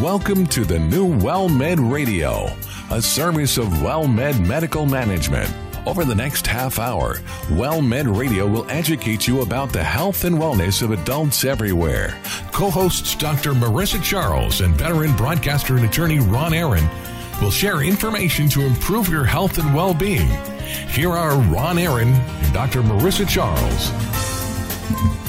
Welcome 0.00 0.46
to 0.46 0.64
the 0.64 0.78
new 0.78 1.06
WellMed 1.06 1.92
Radio, 1.92 2.50
a 2.90 3.02
service 3.02 3.58
of 3.58 3.66
WellMed 3.66 4.46
Medical 4.46 4.86
Management. 4.86 5.52
Over 5.86 6.06
the 6.06 6.14
next 6.14 6.46
half 6.46 6.78
hour, 6.78 7.16
WellMed 7.48 8.16
Radio 8.16 8.46
will 8.46 8.64
educate 8.70 9.28
you 9.28 9.42
about 9.42 9.74
the 9.74 9.84
health 9.84 10.24
and 10.24 10.36
wellness 10.36 10.80
of 10.80 10.92
adults 10.92 11.44
everywhere. 11.44 12.18
Co 12.50 12.70
hosts 12.70 13.14
Dr. 13.14 13.52
Marissa 13.52 14.02
Charles 14.02 14.62
and 14.62 14.74
veteran 14.74 15.14
broadcaster 15.18 15.76
and 15.76 15.84
attorney 15.84 16.18
Ron 16.18 16.54
Aaron 16.54 16.88
will 17.42 17.50
share 17.50 17.82
information 17.82 18.48
to 18.48 18.62
improve 18.62 19.10
your 19.10 19.26
health 19.26 19.58
and 19.58 19.74
well 19.74 19.92
being. 19.92 20.30
Here 20.88 21.10
are 21.10 21.38
Ron 21.52 21.76
Aaron 21.76 22.08
and 22.14 22.54
Dr. 22.54 22.80
Marissa 22.80 23.28
Charles. 23.28 23.90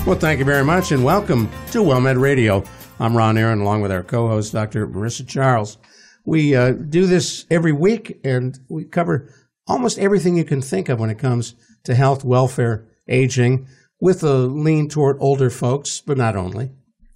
Well, 0.08 0.18
thank 0.18 0.40
you 0.40 0.46
very 0.46 0.64
much, 0.64 0.94
and 0.94 1.04
welcome 1.04 1.52
to 1.72 1.80
WellMed 1.80 2.22
Radio. 2.22 2.64
I'm 3.02 3.18
Ron 3.18 3.36
Aaron, 3.36 3.62
along 3.62 3.82
with 3.82 3.92
our 3.92 4.04
co-host, 4.04 4.54
Dr. 4.54 4.88
Marissa 4.88 5.28
Charles. 5.28 5.80
We 6.24 6.56
uh, 6.56 6.74
do 6.74 7.08
this 7.08 7.48
every 7.50 7.72
week, 7.72 8.20
and 8.24 8.60
we 8.70 8.84
cover 8.84 9.34
almost 9.66 9.98
everything 9.98 10.38
you 10.38 10.44
can 10.44 10.62
think 10.62 10.88
of 10.88 11.00
when 11.00 11.10
it 11.10 11.18
comes 11.18 11.56
to 11.86 11.96
health, 11.96 12.24
welfare, 12.24 12.88
aging, 13.08 13.68
with 14.00 14.22
a 14.22 14.36
lean 14.36 14.88
toward 14.88 15.18
older 15.20 15.50
folks, 15.50 16.00
but 16.00 16.16
not 16.16 16.36
only. 16.36 16.74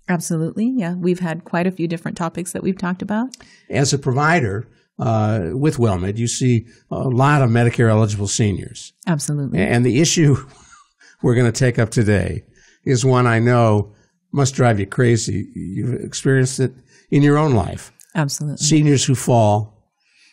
Absolutely, 0.09 0.73
yeah. 0.75 0.95
We've 0.95 1.19
had 1.19 1.43
quite 1.43 1.67
a 1.67 1.71
few 1.71 1.87
different 1.87 2.17
topics 2.17 2.51
that 2.53 2.63
we've 2.63 2.79
talked 2.79 3.03
about. 3.03 3.37
As 3.69 3.93
a 3.93 3.99
provider 3.99 4.67
uh, 4.97 5.49
with 5.51 5.77
WellMed, 5.77 6.17
you 6.17 6.27
see 6.27 6.65
a 6.89 6.97
lot 6.97 7.43
of 7.43 7.51
Medicare 7.51 7.91
eligible 7.91 8.27
seniors. 8.27 8.91
Absolutely. 9.05 9.59
And 9.59 9.85
the 9.85 10.01
issue 10.01 10.35
we're 11.21 11.35
going 11.35 11.51
to 11.51 11.59
take 11.59 11.77
up 11.77 11.91
today 11.91 12.43
is 12.85 13.05
one 13.05 13.27
I 13.27 13.37
know 13.37 13.94
must 14.35 14.53
drive 14.53 14.79
you 14.79 14.85
crazy. 14.85 15.49
You've 15.55 16.01
experienced 16.01 16.59
it 16.59 16.73
in 17.09 17.23
your 17.23 17.37
own 17.37 17.53
life. 17.53 17.91
Absolutely. 18.13 18.57
Seniors 18.57 19.05
who 19.05 19.15
fall, 19.15 19.89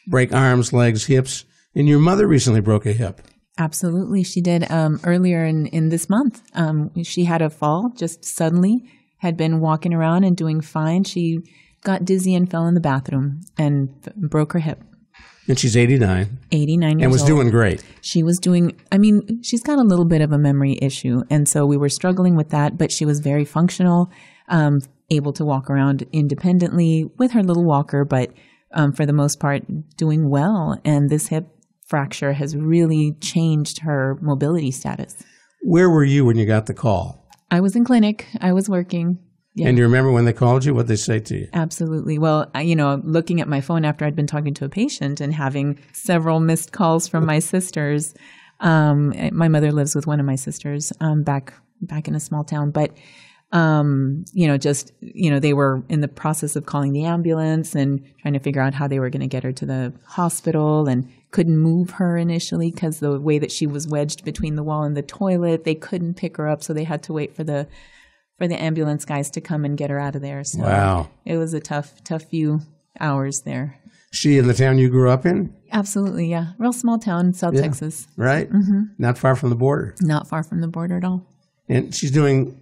break 0.06 0.34
arms, 0.34 0.72
legs, 0.72 1.06
hips, 1.06 1.44
and 1.74 1.88
your 1.88 1.98
mother 1.98 2.26
recently 2.26 2.60
broke 2.60 2.84
a 2.84 2.92
hip. 2.92 3.22
Absolutely, 3.58 4.24
she 4.24 4.40
did 4.40 4.70
um, 4.70 5.00
earlier 5.04 5.44
in, 5.44 5.66
in 5.66 5.88
this 5.90 6.08
month. 6.08 6.42
Um, 6.54 6.90
she 7.04 7.24
had 7.24 7.42
a 7.42 7.50
fall 7.50 7.92
just 7.96 8.24
suddenly, 8.24 8.84
had 9.18 9.36
been 9.36 9.60
walking 9.60 9.94
around 9.94 10.24
and 10.24 10.36
doing 10.36 10.60
fine. 10.60 11.04
She 11.04 11.40
got 11.84 12.04
dizzy 12.04 12.34
and 12.34 12.50
fell 12.50 12.66
in 12.66 12.74
the 12.74 12.80
bathroom 12.80 13.42
and 13.58 13.88
broke 14.16 14.52
her 14.54 14.58
hip. 14.58 14.82
And 15.48 15.58
she's 15.58 15.76
89. 15.76 16.38
89 16.52 16.98
years 16.98 17.02
And 17.04 17.12
was 17.12 17.22
old. 17.22 17.28
doing 17.28 17.50
great. 17.50 17.82
She 18.00 18.22
was 18.22 18.38
doing, 18.38 18.78
I 18.92 18.98
mean, 18.98 19.42
she's 19.42 19.62
got 19.62 19.78
a 19.78 19.82
little 19.82 20.04
bit 20.04 20.20
of 20.20 20.30
a 20.32 20.38
memory 20.38 20.78
issue. 20.80 21.22
And 21.30 21.48
so 21.48 21.66
we 21.66 21.76
were 21.76 21.88
struggling 21.88 22.36
with 22.36 22.50
that, 22.50 22.78
but 22.78 22.92
she 22.92 23.04
was 23.04 23.18
very 23.20 23.44
functional, 23.44 24.10
um, 24.48 24.80
able 25.10 25.32
to 25.34 25.44
walk 25.44 25.68
around 25.68 26.06
independently 26.12 27.10
with 27.18 27.32
her 27.32 27.42
little 27.42 27.64
walker, 27.64 28.04
but 28.04 28.32
um, 28.72 28.92
for 28.92 29.04
the 29.04 29.12
most 29.12 29.40
part, 29.40 29.62
doing 29.96 30.30
well. 30.30 30.80
And 30.84 31.10
this 31.10 31.26
hip 31.28 31.48
fracture 31.86 32.32
has 32.32 32.56
really 32.56 33.12
changed 33.20 33.80
her 33.80 34.18
mobility 34.22 34.70
status. 34.70 35.16
Where 35.62 35.90
were 35.90 36.04
you 36.04 36.24
when 36.24 36.36
you 36.36 36.46
got 36.46 36.66
the 36.66 36.74
call? 36.74 37.28
I 37.50 37.60
was 37.60 37.76
in 37.76 37.84
clinic, 37.84 38.28
I 38.40 38.52
was 38.52 38.68
working. 38.68 39.18
Yeah. 39.54 39.68
And 39.68 39.76
you 39.76 39.84
remember 39.84 40.10
when 40.10 40.24
they 40.24 40.32
called 40.32 40.64
you? 40.64 40.74
What 40.74 40.86
they 40.86 40.96
say 40.96 41.20
to 41.20 41.36
you? 41.36 41.48
Absolutely. 41.52 42.18
Well, 42.18 42.50
I, 42.54 42.62
you 42.62 42.74
know, 42.74 43.00
looking 43.04 43.40
at 43.40 43.48
my 43.48 43.60
phone 43.60 43.84
after 43.84 44.06
I'd 44.06 44.16
been 44.16 44.26
talking 44.26 44.54
to 44.54 44.64
a 44.64 44.68
patient 44.68 45.20
and 45.20 45.34
having 45.34 45.78
several 45.92 46.40
missed 46.40 46.72
calls 46.72 47.06
from 47.06 47.26
my 47.26 47.38
sisters. 47.38 48.14
Um, 48.60 49.12
my 49.32 49.48
mother 49.48 49.70
lives 49.70 49.94
with 49.94 50.06
one 50.06 50.20
of 50.20 50.26
my 50.26 50.36
sisters 50.36 50.92
um, 51.00 51.22
back 51.22 51.52
back 51.82 52.08
in 52.08 52.14
a 52.14 52.20
small 52.20 52.44
town, 52.44 52.70
but 52.70 52.96
um, 53.50 54.24
you 54.32 54.46
know, 54.46 54.56
just 54.56 54.92
you 55.00 55.30
know, 55.30 55.38
they 55.38 55.52
were 55.52 55.82
in 55.90 56.00
the 56.00 56.08
process 56.08 56.56
of 56.56 56.64
calling 56.64 56.92
the 56.92 57.04
ambulance 57.04 57.74
and 57.74 58.02
trying 58.22 58.32
to 58.34 58.40
figure 58.40 58.62
out 58.62 58.72
how 58.72 58.88
they 58.88 58.98
were 58.98 59.10
going 59.10 59.20
to 59.20 59.26
get 59.26 59.42
her 59.42 59.52
to 59.52 59.66
the 59.66 59.92
hospital, 60.06 60.88
and 60.88 61.12
couldn't 61.32 61.58
move 61.58 61.90
her 61.90 62.16
initially 62.16 62.70
because 62.70 63.00
the 63.00 63.20
way 63.20 63.38
that 63.38 63.52
she 63.52 63.66
was 63.66 63.86
wedged 63.86 64.24
between 64.24 64.54
the 64.54 64.62
wall 64.62 64.84
and 64.84 64.96
the 64.96 65.02
toilet, 65.02 65.64
they 65.64 65.74
couldn't 65.74 66.14
pick 66.14 66.38
her 66.38 66.48
up, 66.48 66.62
so 66.62 66.72
they 66.72 66.84
had 66.84 67.02
to 67.02 67.12
wait 67.12 67.36
for 67.36 67.44
the 67.44 67.66
for 68.42 68.48
the 68.48 68.60
ambulance 68.60 69.04
guys 69.04 69.30
to 69.30 69.40
come 69.40 69.64
and 69.64 69.78
get 69.78 69.88
her 69.90 70.00
out 70.00 70.16
of 70.16 70.22
there. 70.22 70.42
So 70.42 70.60
Wow. 70.62 71.10
it 71.24 71.36
was 71.36 71.54
a 71.54 71.60
tough, 71.60 72.02
tough 72.02 72.24
few 72.24 72.60
hours 72.98 73.42
there. 73.42 73.76
She 74.12 74.36
in 74.36 74.48
the 74.48 74.54
town 74.54 74.78
you 74.78 74.90
grew 74.90 75.08
up 75.10 75.24
in, 75.24 75.54
Absolutely, 75.70 76.28
yeah. 76.28 76.48
Real 76.58 76.72
small 76.72 76.98
town, 76.98 77.32
South 77.34 77.54
Yeah. 77.54 77.62
Texas, 77.62 78.06
right? 78.16 78.50
Mm-hmm. 78.50 78.80
Not 78.98 79.16
far 79.16 79.36
from 79.36 79.48
the 79.50 79.56
border. 79.56 79.94
not 80.02 80.28
far 80.28 80.42
from 80.42 80.60
the 80.60 80.68
border 80.68 80.96
at 80.98 81.04
all. 81.04 81.24
And 81.68 81.94
she's 81.94 82.10
doing 82.10 82.60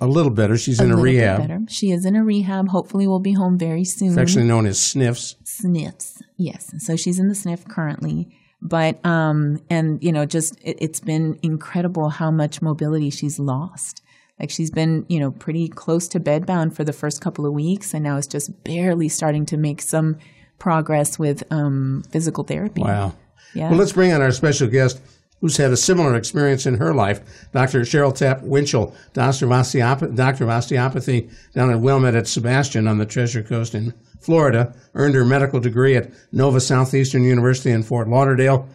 a 0.00 0.06
little 0.06 0.32
better. 0.32 0.58
She's 0.58 0.80
in 0.80 0.86
a 0.86 0.88
little 0.96 1.04
bit 1.04 1.10
rehab, 1.12 1.38
better. 1.40 1.60
She 1.68 1.92
is 1.92 2.04
in 2.04 2.16
a 2.16 2.24
rehab. 2.24 2.68
Hopefully, 2.68 3.06
we'll 3.06 3.20
be 3.20 3.32
home 3.32 3.56
very 3.56 3.84
soon. 3.84 4.12
affectionately 4.12 4.48
known 4.48 4.66
as 4.66 4.78
sniffs. 4.82 5.36
sniffs 5.44 6.20
yes 6.36 6.72
so 6.78 6.96
she's 6.96 7.18
in 7.20 7.28
the 7.28 7.34
sniff 7.36 7.64
currently 7.68 8.28
but 8.60 9.04
um 9.06 9.58
and 9.70 10.02
you 10.02 10.10
know 10.10 10.26
just 10.26 10.58
it, 10.64 10.76
it's 10.80 10.98
been 11.00 11.38
incredible 11.42 12.08
how 12.08 12.30
much 12.32 12.60
mobility 12.60 13.10
she's 13.10 13.38
lost 13.38 14.01
like 14.40 14.50
she's 14.50 14.70
been 14.70 15.04
you 15.08 15.20
know 15.20 15.30
pretty 15.30 15.68
close 15.68 16.08
to 16.08 16.20
bedbound 16.20 16.74
for 16.74 16.84
the 16.84 16.92
first 16.92 17.20
couple 17.20 17.46
of 17.46 17.52
weeks 17.52 17.94
and 17.94 18.02
now 18.04 18.16
is 18.16 18.26
just 18.26 18.64
barely 18.64 19.08
starting 19.08 19.46
to 19.46 19.56
make 19.56 19.80
some 19.82 20.16
progress 20.58 21.18
with 21.18 21.42
um 21.52 22.02
physical 22.10 22.44
therapy 22.44 22.82
Wow. 22.82 23.14
yeah 23.54 23.70
Well, 23.70 23.78
let's 23.78 23.92
bring 23.92 24.12
on 24.12 24.22
our 24.22 24.32
special 24.32 24.68
guest 24.68 25.00
who's 25.40 25.56
had 25.56 25.72
a 25.72 25.76
similar 25.76 26.14
experience 26.14 26.66
in 26.66 26.74
her 26.74 26.94
life, 26.94 27.20
Dr. 27.50 27.80
Cheryl 27.80 28.14
Tapp 28.14 28.42
Winchell, 28.42 28.94
doctor 29.12 29.44
of, 29.46 29.50
osteopath- 29.50 30.14
doctor 30.14 30.44
of 30.44 30.50
osteopathy 30.50 31.28
down 31.52 31.68
at 31.68 31.78
WellMed 31.78 32.16
at 32.16 32.28
Sebastian 32.28 32.86
on 32.86 32.98
the 32.98 33.06
Treasure 33.06 33.42
Coast 33.42 33.74
in 33.74 33.92
Florida, 34.20 34.72
earned 34.94 35.16
her 35.16 35.24
medical 35.24 35.58
degree 35.58 35.96
at 35.96 36.12
Nova 36.30 36.60
Southeastern 36.60 37.24
University 37.24 37.72
in 37.72 37.82
Fort 37.82 38.06
Lauderdale, 38.08 38.68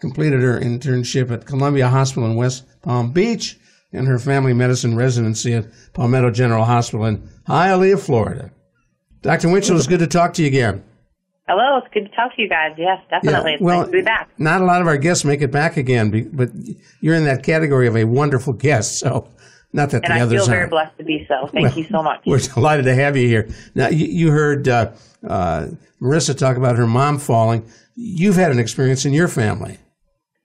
completed 0.00 0.40
her 0.42 0.58
internship 0.60 1.30
at 1.30 1.46
Columbia 1.46 1.86
Hospital 1.88 2.28
in 2.28 2.34
West 2.34 2.64
Palm 2.82 3.12
Beach, 3.12 3.56
and 3.92 4.06
her 4.06 4.18
family 4.18 4.52
medicine 4.52 4.96
residency 4.96 5.54
at 5.54 5.66
Palmetto 5.94 6.30
General 6.30 6.64
Hospital 6.64 7.06
in 7.06 7.28
Hialeah, 7.48 7.98
Florida. 8.00 8.50
Dr. 9.22 9.48
Winchell, 9.48 9.76
it's 9.76 9.86
good 9.86 10.00
to 10.00 10.06
talk 10.06 10.34
to 10.34 10.42
you 10.42 10.48
again. 10.48 10.84
Hello, 11.48 11.78
it's 11.78 11.92
good 11.94 12.04
to 12.10 12.14
talk 12.14 12.34
to 12.36 12.42
you 12.42 12.48
guys. 12.48 12.72
Yes, 12.76 13.00
definitely. 13.08 13.54
it's 13.54 13.62
well, 13.62 13.78
nice 13.78 13.86
to 13.86 13.92
be 13.92 14.02
back. 14.02 14.28
Not 14.38 14.60
a 14.60 14.64
lot 14.64 14.82
of 14.82 14.86
our 14.86 14.98
guests 14.98 15.24
make 15.24 15.40
it 15.40 15.50
back 15.50 15.78
again, 15.78 16.30
but 16.34 16.50
you're 17.00 17.14
in 17.14 17.24
that 17.24 17.42
category 17.42 17.86
of 17.86 17.96
a 17.96 18.04
wonderful 18.04 18.52
guest. 18.52 18.98
So, 18.98 19.28
not 19.72 19.90
that 19.90 20.04
And 20.04 20.12
the 20.12 20.18
I 20.18 20.20
others 20.20 20.40
feel 20.42 20.46
very 20.46 20.58
aren't. 20.60 20.70
blessed 20.70 20.98
to 20.98 21.04
be 21.04 21.26
so. 21.26 21.46
Thank 21.52 21.76
you 21.76 21.84
so 21.84 22.02
much. 22.02 22.20
We're 22.26 22.38
delighted 22.38 22.84
to 22.84 22.94
have 22.94 23.16
you 23.16 23.26
here. 23.28 23.48
Now, 23.74 23.88
you, 23.88 24.06
you 24.06 24.30
heard 24.30 24.68
uh, 24.68 24.92
uh, 25.26 25.68
Marissa 26.02 26.36
talk 26.36 26.58
about 26.58 26.76
her 26.76 26.86
mom 26.86 27.18
falling. 27.18 27.66
You've 27.94 28.36
had 28.36 28.50
an 28.50 28.58
experience 28.58 29.06
in 29.06 29.14
your 29.14 29.28
family. 29.28 29.78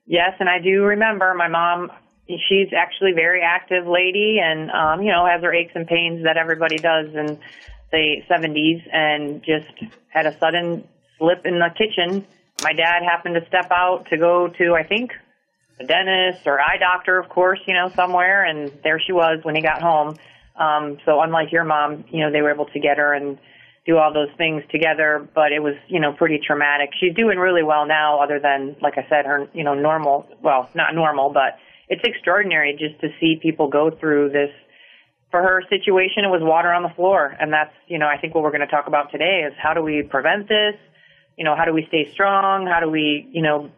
Yes, 0.06 0.32
and 0.40 0.48
I 0.48 0.58
do 0.58 0.82
remember 0.84 1.34
my 1.34 1.48
mom. 1.48 1.90
She's 2.26 2.72
actually 2.76 3.12
a 3.12 3.14
very 3.14 3.42
active 3.42 3.86
lady, 3.86 4.40
and 4.42 4.70
um, 4.70 5.02
you 5.02 5.12
know 5.12 5.26
has 5.26 5.42
her 5.42 5.52
aches 5.52 5.72
and 5.74 5.86
pains 5.86 6.24
that 6.24 6.36
everybody 6.36 6.78
does 6.78 7.08
in 7.14 7.38
the 7.92 8.22
70s, 8.28 8.82
and 8.92 9.42
just 9.42 9.68
had 10.08 10.26
a 10.26 10.36
sudden 10.38 10.86
slip 11.18 11.44
in 11.44 11.58
the 11.58 11.68
kitchen. 11.76 12.26
My 12.62 12.72
dad 12.72 13.02
happened 13.02 13.34
to 13.34 13.46
step 13.46 13.70
out 13.70 14.06
to 14.10 14.16
go 14.16 14.48
to, 14.48 14.74
I 14.74 14.84
think, 14.84 15.12
a 15.80 15.84
dentist 15.84 16.46
or 16.46 16.60
eye 16.60 16.78
doctor, 16.78 17.18
of 17.18 17.28
course, 17.28 17.60
you 17.66 17.74
know, 17.74 17.90
somewhere, 17.94 18.44
and 18.44 18.72
there 18.82 19.00
she 19.04 19.12
was 19.12 19.40
when 19.42 19.54
he 19.54 19.62
got 19.62 19.82
home. 19.82 20.16
Um, 20.56 20.98
so 21.04 21.20
unlike 21.20 21.50
your 21.52 21.64
mom, 21.64 22.04
you 22.10 22.20
know, 22.20 22.30
they 22.30 22.42
were 22.42 22.52
able 22.52 22.66
to 22.66 22.80
get 22.80 22.98
her 22.98 23.12
and 23.12 23.38
do 23.86 23.98
all 23.98 24.12
those 24.14 24.30
things 24.38 24.62
together, 24.70 25.28
but 25.34 25.52
it 25.52 25.60
was, 25.60 25.74
you 25.88 26.00
know, 26.00 26.12
pretty 26.12 26.40
traumatic. 26.44 26.90
She's 26.98 27.14
doing 27.14 27.38
really 27.38 27.62
well 27.62 27.86
now, 27.86 28.22
other 28.22 28.38
than, 28.40 28.76
like 28.80 28.94
I 28.96 29.06
said, 29.10 29.26
her, 29.26 29.46
you 29.52 29.64
know, 29.64 29.74
normal, 29.74 30.26
well, 30.42 30.70
not 30.74 30.94
normal, 30.94 31.30
but 31.30 31.58
it's 31.88 32.02
extraordinary 32.04 32.76
just 32.78 33.00
to 33.00 33.08
see 33.20 33.38
people 33.42 33.68
go 33.68 33.90
through 33.90 34.30
this. 34.30 34.50
For 35.30 35.42
her 35.42 35.62
situation, 35.68 36.24
it 36.24 36.28
was 36.28 36.42
water 36.42 36.72
on 36.72 36.82
the 36.84 36.90
floor. 36.94 37.34
And 37.40 37.52
that's, 37.52 37.74
you 37.88 37.98
know, 37.98 38.06
I 38.06 38.18
think 38.18 38.34
what 38.34 38.44
we're 38.44 38.52
going 38.52 38.60
to 38.60 38.68
talk 38.68 38.86
about 38.86 39.10
today 39.10 39.42
is 39.46 39.52
how 39.60 39.74
do 39.74 39.82
we 39.82 40.02
prevent 40.02 40.48
this? 40.48 40.74
You 41.36 41.44
know, 41.44 41.56
how 41.56 41.64
do 41.64 41.72
we 41.72 41.84
stay 41.88 42.08
strong? 42.12 42.66
How 42.66 42.78
do 42.78 42.88
we, 42.88 43.28
you 43.32 43.42
know, 43.42 43.68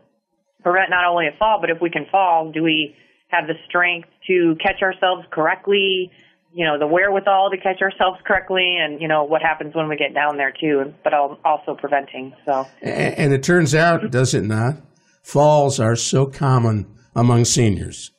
prevent 0.62 0.90
not 0.90 1.06
only 1.06 1.26
a 1.28 1.36
fall, 1.38 1.58
but 1.60 1.70
if 1.70 1.80
we 1.80 1.88
can 1.88 2.04
fall, 2.10 2.52
do 2.52 2.62
we 2.62 2.94
have 3.28 3.46
the 3.46 3.54
strength 3.66 4.08
to 4.26 4.56
catch 4.62 4.82
ourselves 4.82 5.26
correctly? 5.30 6.10
You 6.52 6.66
know, 6.66 6.78
the 6.78 6.86
wherewithal 6.86 7.50
to 7.50 7.56
catch 7.56 7.80
ourselves 7.80 8.18
correctly, 8.26 8.76
and 8.80 9.00
you 9.00 9.08
know 9.08 9.24
what 9.24 9.42
happens 9.42 9.74
when 9.74 9.88
we 9.88 9.96
get 9.96 10.14
down 10.14 10.36
there 10.36 10.52
too. 10.58 10.94
But 11.04 11.12
al- 11.14 11.38
also 11.44 11.74
preventing. 11.74 12.34
So 12.46 12.66
A- 12.82 12.86
And 13.20 13.32
it 13.32 13.42
turns 13.42 13.74
out, 13.74 14.10
does 14.10 14.34
it 14.34 14.44
not? 14.44 14.76
Falls 15.22 15.80
are 15.80 15.96
so 15.96 16.26
common 16.26 16.86
among 17.16 17.44
seniors. 17.44 18.12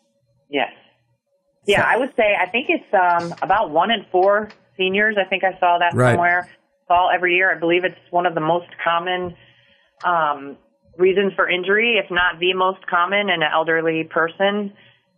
yes, 0.50 0.72
yeah, 1.66 1.84
I 1.86 1.98
would 1.98 2.14
say 2.16 2.36
I 2.40 2.50
think 2.50 2.68
it's 2.70 2.94
um, 2.94 3.34
about 3.42 3.70
one 3.72 3.92
in 3.92 4.06
four 4.12 4.50
seniors. 4.78 5.16
I 5.18 5.26
think 5.26 5.44
I 5.44 5.58
saw 5.60 5.78
that 5.80 5.94
Right. 5.96 6.12
somewhere. 6.14 6.50
Fall 6.88 7.10
every 7.14 7.36
year. 7.36 7.54
I 7.54 7.60
believe 7.60 7.84
it's 7.84 7.96
one 8.12 8.26
of 8.26 8.34
the 8.34 8.40
most 8.42 8.68
common 8.82 9.36
um, 10.06 10.58
reasons 10.98 11.34
for 11.36 11.50
injury, 11.50 12.00
if 12.04 12.10
not 12.10 12.40
the 12.40 12.54
most 12.54 12.86
common 12.88 13.30
in 13.30 13.42
an 13.44 13.50
elderly 13.54 14.06
person. 14.06 14.72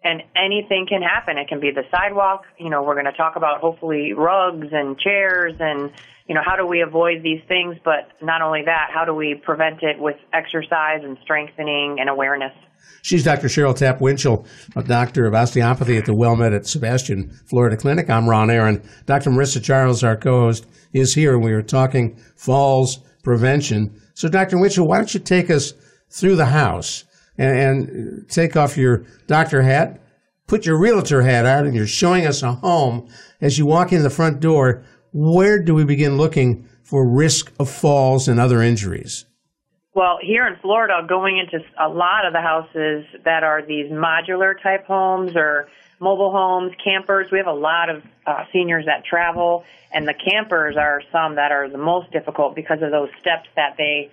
And 0.04 0.22
anything 0.36 0.86
can 0.88 1.01
happen. 1.01 1.38
It 1.38 1.48
can 1.48 1.60
be 1.60 1.72
the 1.72 1.84
sidewalk. 1.92 2.44
You 2.57 2.69
know, 2.69 2.84
we're 2.84 2.94
going 2.94 3.06
to 3.06 3.18
talk 3.18 3.36
about 3.36 3.60
hopefully 3.60 4.13
rugs 4.13 4.68
and 4.72 4.98
chairs 4.98 5.56
and, 5.60 5.92
you 6.28 6.36
know, 6.36 6.42
how 6.46 6.56
do 6.56 6.66
we 6.66 6.81
avoid 6.81 7.22
these 7.24 7.42
things? 7.48 7.75
But 7.84 8.12
not 8.22 8.42
only 8.42 8.63
that, 8.66 8.92
how 8.94 9.04
do 9.04 9.13
we 9.13 9.36
prevent 9.36 9.84
it 9.84 10.00
with 10.00 10.16
exercise 10.34 11.01
and 11.04 11.18
strengthening 11.24 11.98
and 12.00 12.10
awareness? 12.10 12.54
She's 13.01 13.24
Dr. 13.24 13.48
Cheryl 13.48 13.75
Tapp 13.75 14.01
Winchell, 14.01 14.46
a 14.75 14.84
doctor 14.84 15.25
of 15.25 15.34
osteopathy 15.34 15.98
at 15.98 16.06
the 16.06 16.13
WellMed 16.13 16.56
at 16.56 16.66
Sebastian, 16.66 17.30
Florida 17.46 17.78
Clinic. 17.78 18.10
I'm 18.10 18.30
Ron 18.30 18.50
Aaron. 18.50 18.81
Dr. 19.06 19.31
Marissa 19.31 19.63
Charles, 19.63 20.04
our 20.04 20.18
co-host, 20.18 20.66
is 20.94 21.13
here. 21.13 21.38
We 21.38 21.51
are 21.54 21.62
talking 21.62 22.18
falls 22.36 22.98
prevention. 23.24 24.01
So, 24.13 24.28
Dr. 24.28 24.57
Winchell, 24.57 24.88
why 24.88 24.98
don't 24.98 25.13
you 25.13 25.19
take 25.19 25.50
us 25.50 25.74
through 26.10 26.36
the 26.36 26.48
house 26.48 27.06
and, 27.39 27.57
and 27.57 28.30
take 28.30 28.56
off 28.56 28.77
your 28.77 29.06
doctor 29.25 29.63
hat, 29.63 30.01
put 30.45 30.65
your 30.65 30.77
realtor 30.77 31.24
hat 31.24 31.45
on, 31.45 31.65
and 31.65 31.75
you're 31.75 31.88
showing 31.88 32.27
us 32.27 32.44
a 32.44 32.53
home. 32.53 33.09
As 33.41 33.57
you 33.57 33.65
walk 33.65 33.91
in 33.94 34.03
the 34.03 34.09
front 34.09 34.41
door, 34.41 34.83
where 35.13 35.57
do 35.57 35.74
we 35.74 35.86
begin 35.86 36.18
looking 36.18 36.68
for 36.83 37.07
risk 37.07 37.51
of 37.57 37.69
falls 37.69 38.27
and 38.27 38.39
other 38.39 38.62
injuries? 38.62 39.25
Well, 39.95 40.19
here 40.21 40.45
in 40.47 40.57
Florida, 40.62 41.06
going 41.07 41.39
into 41.39 41.65
a 41.80 41.89
lot 41.89 42.25
of 42.25 42.33
the 42.33 42.41
houses 42.41 43.06
that 43.25 43.44
are 43.44 43.65
these 43.65 43.89
modular 43.91 44.53
type 44.62 44.86
homes 44.86 45.31
or 45.36 45.68
mobile 46.00 46.31
homes, 46.31 46.74
campers, 46.83 47.31
we 47.31 47.38
have 47.38 47.47
a 47.47 47.53
lot 47.53 47.89
of 47.89 48.03
uh, 48.27 48.44
seniors 48.53 48.86
that 48.86 49.03
travel, 49.06 49.63
and 49.91 50.07
the 50.07 50.13
campers 50.13 50.75
are 50.77 51.01
some 51.12 51.36
that 51.36 51.51
are 51.51 51.69
the 51.69 51.77
most 51.77 52.12
difficult 52.12 52.56
because 52.56 52.81
of 52.81 52.91
those 52.91 53.09
steps 53.19 53.47
that 53.56 53.75
they 53.77 54.12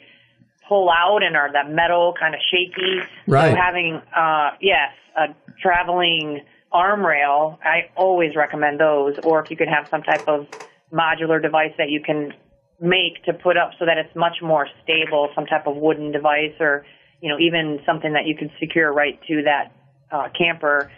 pull 0.68 0.90
out 0.90 1.22
and 1.22 1.36
are 1.36 1.52
that 1.52 1.70
metal 1.70 2.14
kind 2.18 2.34
of 2.34 2.40
shaky. 2.50 3.00
Right. 3.26 3.52
So 3.52 3.56
having, 3.56 4.00
uh, 4.16 4.50
yes, 4.60 4.92
a 5.16 5.34
traveling 5.60 6.40
arm 6.72 7.04
rail, 7.04 7.58
I 7.64 7.90
always 7.96 8.36
recommend 8.36 8.80
those. 8.80 9.14
Or 9.22 9.42
if 9.42 9.50
you 9.50 9.56
could 9.56 9.68
have 9.68 9.86
some 9.90 10.02
type 10.02 10.24
of 10.26 10.46
modular 10.92 11.40
device 11.40 11.72
that 11.78 11.90
you 11.90 12.00
can 12.00 12.32
make 12.80 13.24
to 13.24 13.32
put 13.32 13.56
up 13.56 13.70
so 13.78 13.86
that 13.86 13.96
it's 13.98 14.14
much 14.14 14.36
more 14.42 14.68
stable, 14.82 15.30
some 15.34 15.46
type 15.46 15.66
of 15.66 15.76
wooden 15.76 16.12
device 16.12 16.54
or, 16.60 16.84
you 17.20 17.28
know, 17.28 17.38
even 17.38 17.80
something 17.86 18.12
that 18.12 18.26
you 18.26 18.36
can 18.36 18.50
secure 18.60 18.92
right 18.92 19.18
to 19.26 19.42
that 19.42 19.72
uh, 20.10 20.28
camper. 20.36 20.90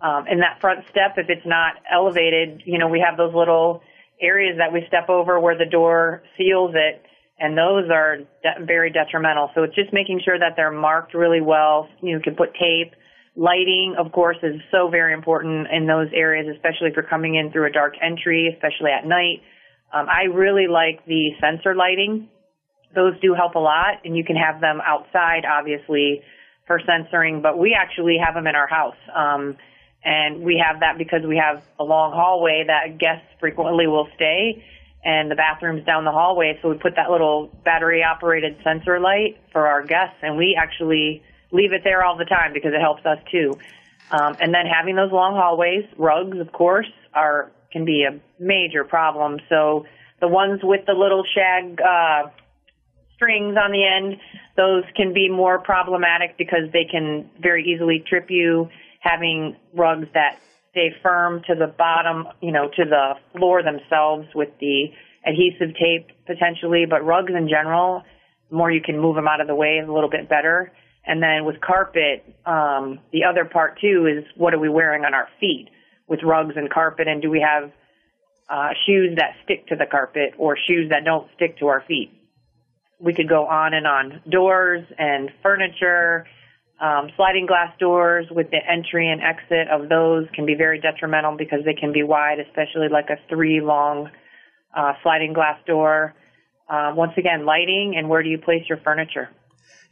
Um, 0.00 0.26
and 0.28 0.40
that 0.42 0.60
front 0.60 0.84
step, 0.90 1.14
if 1.16 1.28
it's 1.28 1.46
not 1.46 1.74
elevated, 1.90 2.62
you 2.64 2.78
know, 2.78 2.88
we 2.88 3.00
have 3.00 3.16
those 3.16 3.34
little 3.34 3.82
areas 4.20 4.58
that 4.58 4.72
we 4.72 4.84
step 4.88 5.08
over 5.08 5.38
where 5.38 5.56
the 5.56 5.66
door 5.66 6.22
seals 6.38 6.72
it 6.74 7.04
and 7.38 7.56
those 7.56 7.90
are 7.90 8.18
de- 8.18 8.64
very 8.64 8.90
detrimental. 8.90 9.50
So 9.54 9.62
it's 9.62 9.74
just 9.74 9.92
making 9.92 10.22
sure 10.24 10.38
that 10.38 10.54
they're 10.56 10.70
marked 10.70 11.14
really 11.14 11.40
well. 11.40 11.88
You 12.02 12.20
can 12.20 12.34
put 12.34 12.54
tape. 12.54 12.94
Lighting, 13.38 13.96
of 13.98 14.12
course, 14.12 14.38
is 14.42 14.60
so 14.72 14.88
very 14.88 15.12
important 15.12 15.68
in 15.70 15.86
those 15.86 16.08
areas, 16.14 16.46
especially 16.54 16.88
if 16.88 16.96
you're 16.96 17.04
coming 17.04 17.34
in 17.34 17.52
through 17.52 17.66
a 17.66 17.70
dark 17.70 17.94
entry, 18.00 18.48
especially 18.54 18.90
at 18.90 19.06
night. 19.06 19.42
Um, 19.92 20.06
I 20.08 20.24
really 20.32 20.66
like 20.68 21.04
the 21.06 21.32
sensor 21.38 21.74
lighting. 21.74 22.28
Those 22.94 23.12
do 23.20 23.34
help 23.34 23.54
a 23.54 23.58
lot, 23.58 24.00
and 24.06 24.16
you 24.16 24.24
can 24.24 24.36
have 24.36 24.62
them 24.62 24.80
outside, 24.80 25.44
obviously, 25.44 26.22
for 26.66 26.80
censoring, 26.86 27.42
but 27.42 27.58
we 27.58 27.76
actually 27.78 28.16
have 28.24 28.34
them 28.34 28.46
in 28.46 28.54
our 28.54 28.66
house. 28.66 28.96
Um, 29.14 29.58
and 30.02 30.40
we 30.40 30.62
have 30.64 30.80
that 30.80 30.96
because 30.96 31.20
we 31.28 31.36
have 31.36 31.62
a 31.78 31.84
long 31.84 32.12
hallway 32.12 32.64
that 32.66 32.98
guests 32.98 33.26
frequently 33.38 33.86
will 33.86 34.08
stay 34.14 34.64
and 35.06 35.30
the 35.30 35.36
bathrooms 35.36 35.86
down 35.86 36.04
the 36.04 36.10
hallway. 36.10 36.58
So 36.60 36.68
we 36.68 36.78
put 36.78 36.96
that 36.96 37.10
little 37.10 37.48
battery 37.64 38.02
operated 38.02 38.56
sensor 38.64 38.98
light 38.98 39.38
for 39.52 39.68
our 39.68 39.86
guests 39.86 40.16
and 40.20 40.36
we 40.36 40.58
actually 40.60 41.22
leave 41.52 41.72
it 41.72 41.82
there 41.84 42.04
all 42.04 42.18
the 42.18 42.24
time 42.24 42.52
because 42.52 42.72
it 42.74 42.80
helps 42.80 43.06
us 43.06 43.18
too. 43.30 43.54
Um, 44.10 44.36
and 44.40 44.52
then 44.52 44.66
having 44.66 44.96
those 44.96 45.12
long 45.12 45.34
hallways, 45.36 45.84
rugs, 45.96 46.38
of 46.38 46.50
course, 46.52 46.90
are 47.14 47.52
can 47.70 47.84
be 47.84 48.04
a 48.04 48.18
major 48.42 48.84
problem. 48.84 49.38
So 49.48 49.86
the 50.20 50.28
ones 50.28 50.60
with 50.62 50.86
the 50.86 50.92
little 50.92 51.24
shag 51.34 51.80
uh, 51.80 52.30
strings 53.14 53.56
on 53.56 53.70
the 53.70 53.84
end, 53.84 54.16
those 54.56 54.84
can 54.96 55.12
be 55.12 55.28
more 55.28 55.60
problematic 55.60 56.36
because 56.36 56.70
they 56.72 56.84
can 56.90 57.30
very 57.40 57.64
easily 57.64 58.02
trip 58.08 58.26
you. 58.28 58.68
Having 59.00 59.56
rugs 59.72 60.08
that 60.14 60.40
stay 60.76 60.94
firm 61.02 61.42
to 61.46 61.54
the 61.54 61.66
bottom, 61.66 62.26
you 62.42 62.52
know, 62.52 62.68
to 62.68 62.84
the 62.84 63.14
floor 63.32 63.62
themselves 63.62 64.28
with 64.34 64.50
the 64.60 64.88
adhesive 65.24 65.74
tape 65.74 66.08
potentially, 66.26 66.84
but 66.88 67.02
rugs 67.02 67.32
in 67.34 67.48
general, 67.48 68.02
the 68.50 68.56
more 68.56 68.70
you 68.70 68.82
can 68.82 69.00
move 69.00 69.16
them 69.16 69.26
out 69.26 69.40
of 69.40 69.46
the 69.46 69.54
way, 69.54 69.80
a 69.82 69.90
little 69.90 70.10
bit 70.10 70.28
better. 70.28 70.70
And 71.06 71.22
then 71.22 71.46
with 71.46 71.60
carpet, 71.62 72.36
um, 72.44 73.00
the 73.10 73.24
other 73.24 73.46
part 73.46 73.80
too 73.80 74.06
is 74.06 74.24
what 74.36 74.52
are 74.52 74.58
we 74.58 74.68
wearing 74.68 75.04
on 75.06 75.14
our 75.14 75.28
feet 75.40 75.70
with 76.08 76.20
rugs 76.22 76.54
and 76.56 76.70
carpet, 76.70 77.08
and 77.08 77.22
do 77.22 77.30
we 77.30 77.40
have 77.40 77.72
uh, 78.50 78.68
shoes 78.86 79.16
that 79.16 79.34
stick 79.44 79.66
to 79.68 79.76
the 79.76 79.86
carpet 79.86 80.34
or 80.38 80.56
shoes 80.68 80.90
that 80.90 81.04
don't 81.04 81.26
stick 81.36 81.58
to 81.58 81.68
our 81.68 81.82
feet? 81.88 82.12
We 83.00 83.14
could 83.14 83.28
go 83.28 83.46
on 83.46 83.72
and 83.72 83.86
on. 83.86 84.20
Doors 84.30 84.84
and 84.98 85.30
furniture 85.42 86.26
um, 86.80 87.08
sliding 87.16 87.46
glass 87.46 87.72
doors 87.78 88.26
with 88.30 88.50
the 88.50 88.58
entry 88.68 89.10
and 89.10 89.22
exit 89.22 89.68
of 89.68 89.88
those 89.88 90.26
can 90.34 90.44
be 90.44 90.54
very 90.54 90.78
detrimental 90.78 91.36
because 91.36 91.60
they 91.64 91.72
can 91.72 91.92
be 91.92 92.02
wide, 92.02 92.38
especially 92.38 92.88
like 92.90 93.06
a 93.08 93.16
three 93.28 93.60
long 93.62 94.10
uh, 94.76 94.92
sliding 95.02 95.32
glass 95.32 95.58
door. 95.66 96.14
Uh, 96.68 96.92
once 96.94 97.12
again, 97.16 97.46
lighting 97.46 97.94
and 97.96 98.08
where 98.08 98.22
do 98.22 98.28
you 98.28 98.38
place 98.38 98.62
your 98.68 98.78
furniture? 98.78 99.30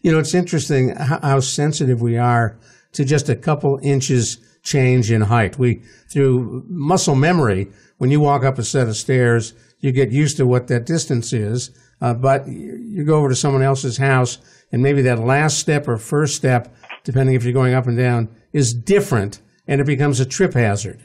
You 0.03 0.13
know, 0.13 0.19
it's 0.19 0.35
interesting 0.35 0.95
how, 0.95 1.41
sensitive 1.41 2.03
we 2.03 2.19
are 2.19 2.59
to 2.93 3.05
just 3.05 3.31
a 3.31 3.37
couple 3.37 3.81
inches 3.83 4.39
change 4.63 5.11
in 5.11 5.23
height. 5.23 5.59
We, 5.59 5.83
through 6.11 6.65
muscle 6.69 7.15
memory, 7.15 7.69
when 7.97 8.11
you 8.11 8.21
walk 8.21 8.45
up 8.45 8.59
a 8.59 8.65
set 8.65 8.89
of 8.89 8.97
stairs, 8.97 9.55
you 9.79 9.93
get 9.93 10.11
used 10.11 10.37
to 10.37 10.47
what 10.47 10.67
that 10.67 10.85
distance 10.85 11.33
is. 11.33 11.71
Uh, 12.01 12.13
but 12.13 12.47
you 12.47 13.05
go 13.05 13.17
over 13.17 13.31
to 13.31 13.37
someone 13.37 13.63
else's 13.63 13.97
house 13.97 14.39
and 14.75 14.82
maybe 14.82 15.03
that 15.03 15.21
last 15.21 15.61
step 15.61 15.87
or 15.87 15.97
first 15.97 16.35
step, 16.35 16.75
depending 17.05 17.37
if 17.37 17.44
you're 17.44 17.53
going 17.53 17.75
up 17.75 17.87
and 17.87 17.97
down, 17.97 18.29
is 18.53 18.75
different, 18.75 19.41
and 19.69 19.81
it 19.81 19.85
becomes 19.85 20.19
a 20.19 20.26
trip 20.26 20.53
hazard. 20.53 21.00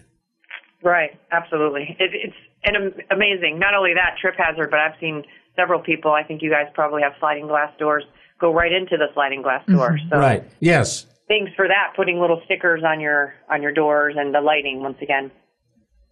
Right, 0.81 1.12
absolutely. 1.31 1.95
It, 2.00 2.10
it's 2.16 2.36
and 2.63 2.75
amazing. 3.12 3.60
Not 3.60 3.75
only 3.75 3.94
that 3.94 4.16
trip 4.19 4.33
hazard, 4.36 4.71
but 4.71 4.80
I've 4.80 5.00
seen 5.00 5.24
several 5.56 5.80
people. 5.80 6.12
I 6.12 6.24
think 6.24 6.42
you 6.42 6.50
guys 6.50 6.66
probably 6.74 7.04
have 7.04 7.12
sliding 7.19 7.45
glass 7.45 7.71
doors 7.77 8.04
go 8.42 8.51
right 8.51 8.74
into 8.74 8.98
the 8.98 9.06
sliding 9.13 9.44
glass 9.44 9.63
door. 9.68 9.92
Mm-hmm. 9.92 10.10
So 10.10 10.18
right. 10.18 10.44
Yes. 10.60 11.06
Thanks 11.27 11.51
for 11.56 11.68
that. 11.68 11.94
Putting 11.95 12.19
little 12.19 12.42
stickers 12.45 12.81
on 12.83 13.00
your 13.00 13.36
on 13.51 13.62
your 13.62 13.72
doors 13.72 14.15
and 14.18 14.33
the 14.33 14.42
lighting 14.42 14.81
once 14.81 14.98
again. 15.00 15.30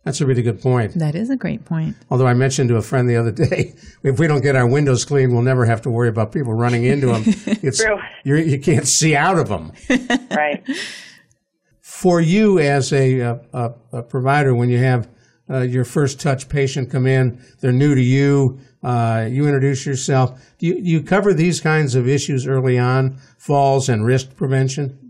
That's 0.07 0.21
a 0.21 0.25
really 0.25 0.41
good 0.41 0.61
point. 0.61 0.93
That 0.93 1.15
is 1.15 1.29
a 1.29 1.35
great 1.35 1.65
point. 1.65 1.97
Although 2.09 2.27
I 2.27 2.33
mentioned 2.33 2.69
to 2.69 2.77
a 2.77 2.81
friend 2.81 3.09
the 3.09 3.17
other 3.17 3.29
day, 3.29 3.75
if 4.03 4.17
we 4.17 4.25
don't 4.25 4.39
get 4.39 4.55
our 4.55 4.65
windows 4.65 5.03
clean, 5.03 5.33
we'll 5.33 5.41
never 5.41 5.65
have 5.65 5.81
to 5.81 5.89
worry 5.89 6.07
about 6.07 6.31
people 6.31 6.53
running 6.53 6.85
into 6.85 7.07
them. 7.07 7.23
It's, 7.61 7.83
True. 7.83 7.97
You're, 8.23 8.37
you 8.37 8.57
can 8.57 8.77
not 8.77 8.87
see 8.87 9.17
out 9.17 9.37
of 9.37 9.49
them. 9.49 9.73
right. 10.31 10.65
For 11.81 12.21
you 12.21 12.57
as 12.57 12.93
a, 12.93 13.19
a, 13.19 13.73
a 13.91 14.01
provider, 14.01 14.55
when 14.55 14.69
you 14.69 14.77
have 14.77 15.09
uh, 15.49 15.59
your 15.63 15.83
first 15.83 16.21
touch 16.21 16.47
patient 16.47 16.89
come 16.89 17.05
in, 17.05 17.43
they're 17.59 17.73
new 17.73 17.93
to 17.93 18.01
you, 18.01 18.61
uh, 18.83 19.27
you 19.29 19.45
introduce 19.45 19.85
yourself. 19.85 20.39
Do 20.57 20.67
you, 20.67 20.75
do 20.75 20.89
you 20.89 21.03
cover 21.03 21.33
these 21.33 21.59
kinds 21.59 21.95
of 21.95 22.07
issues 22.07 22.47
early 22.47 22.79
on, 22.79 23.17
falls 23.37 23.89
and 23.89 24.05
risk 24.05 24.37
prevention? 24.37 25.06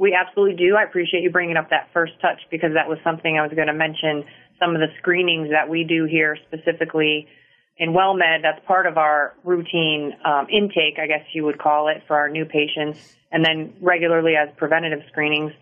We 0.00 0.14
absolutely 0.14 0.56
do. 0.56 0.76
I 0.76 0.84
appreciate 0.84 1.22
you 1.22 1.30
bringing 1.30 1.58
up 1.58 1.68
that 1.68 1.90
first 1.92 2.14
touch 2.22 2.40
because 2.50 2.70
that 2.72 2.88
was 2.88 2.96
something 3.04 3.36
I 3.38 3.42
was 3.42 3.52
going 3.54 3.66
to 3.66 3.74
mention. 3.74 4.24
Some 4.58 4.74
of 4.74 4.80
the 4.80 4.86
screenings 4.98 5.50
that 5.50 5.68
we 5.68 5.84
do 5.84 6.06
here 6.06 6.38
specifically 6.48 7.28
in 7.76 7.90
WellMed, 7.90 8.40
that's 8.40 8.64
part 8.66 8.86
of 8.86 8.96
our 8.96 9.34
routine 9.44 10.14
um, 10.24 10.46
intake, 10.50 10.98
I 10.98 11.06
guess 11.06 11.26
you 11.34 11.44
would 11.44 11.58
call 11.58 11.88
it, 11.88 12.02
for 12.06 12.16
our 12.16 12.30
new 12.30 12.46
patients, 12.46 13.14
and 13.30 13.44
then 13.44 13.74
regularly 13.82 14.36
as 14.36 14.48
preventative 14.56 15.00
screenings. 15.08 15.52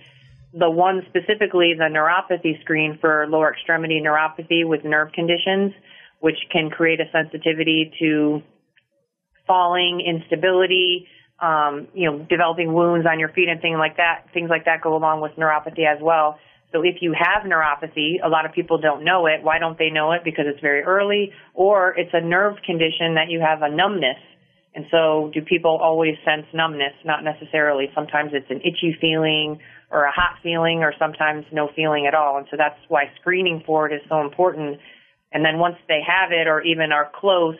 The 0.54 0.70
one 0.70 1.02
specifically, 1.08 1.74
the 1.76 1.90
neuropathy 1.90 2.60
screen 2.60 2.96
for 3.00 3.26
lower 3.28 3.52
extremity 3.52 4.00
neuropathy 4.00 4.64
with 4.64 4.84
nerve 4.84 5.10
conditions, 5.12 5.72
which 6.20 6.38
can 6.52 6.70
create 6.70 7.00
a 7.00 7.10
sensitivity 7.10 7.92
to 7.98 8.40
falling, 9.48 10.00
instability, 10.00 11.08
um, 11.40 11.88
you 11.94 12.10
know, 12.10 12.18
developing 12.18 12.72
wounds 12.72 13.06
on 13.06 13.18
your 13.18 13.28
feet 13.28 13.48
and 13.48 13.60
things 13.60 13.76
like 13.78 13.96
that. 13.96 14.26
Things 14.34 14.50
like 14.50 14.64
that 14.64 14.82
go 14.82 14.96
along 14.96 15.20
with 15.20 15.32
neuropathy 15.32 15.86
as 15.86 15.98
well. 16.02 16.38
So 16.72 16.82
if 16.82 16.96
you 17.00 17.14
have 17.18 17.44
neuropathy, 17.44 18.16
a 18.22 18.28
lot 18.28 18.44
of 18.44 18.52
people 18.52 18.78
don't 18.78 19.04
know 19.04 19.26
it. 19.26 19.42
Why 19.42 19.58
don't 19.58 19.78
they 19.78 19.88
know 19.90 20.12
it? 20.12 20.22
Because 20.24 20.44
it's 20.46 20.60
very 20.60 20.82
early, 20.82 21.32
or 21.54 21.94
it's 21.96 22.10
a 22.12 22.20
nerve 22.20 22.56
condition 22.66 23.14
that 23.14 23.30
you 23.30 23.40
have 23.40 23.62
a 23.62 23.70
numbness. 23.74 24.18
And 24.74 24.84
so 24.90 25.30
do 25.32 25.40
people 25.40 25.78
always 25.82 26.16
sense 26.24 26.46
numbness? 26.52 26.92
Not 27.04 27.24
necessarily. 27.24 27.86
Sometimes 27.94 28.32
it's 28.34 28.50
an 28.50 28.60
itchy 28.60 28.96
feeling 29.00 29.60
or 29.90 30.04
a 30.04 30.12
hot 30.12 30.36
feeling 30.42 30.82
or 30.82 30.92
sometimes 30.98 31.46
no 31.50 31.70
feeling 31.74 32.06
at 32.06 32.14
all. 32.14 32.36
And 32.36 32.46
so 32.50 32.56
that's 32.58 32.78
why 32.88 33.04
screening 33.20 33.62
for 33.64 33.88
it 33.88 33.94
is 33.94 34.02
so 34.08 34.20
important. 34.20 34.78
And 35.32 35.44
then 35.44 35.58
once 35.58 35.76
they 35.88 36.00
have 36.06 36.32
it 36.32 36.46
or 36.46 36.60
even 36.60 36.92
are 36.92 37.10
close 37.18 37.56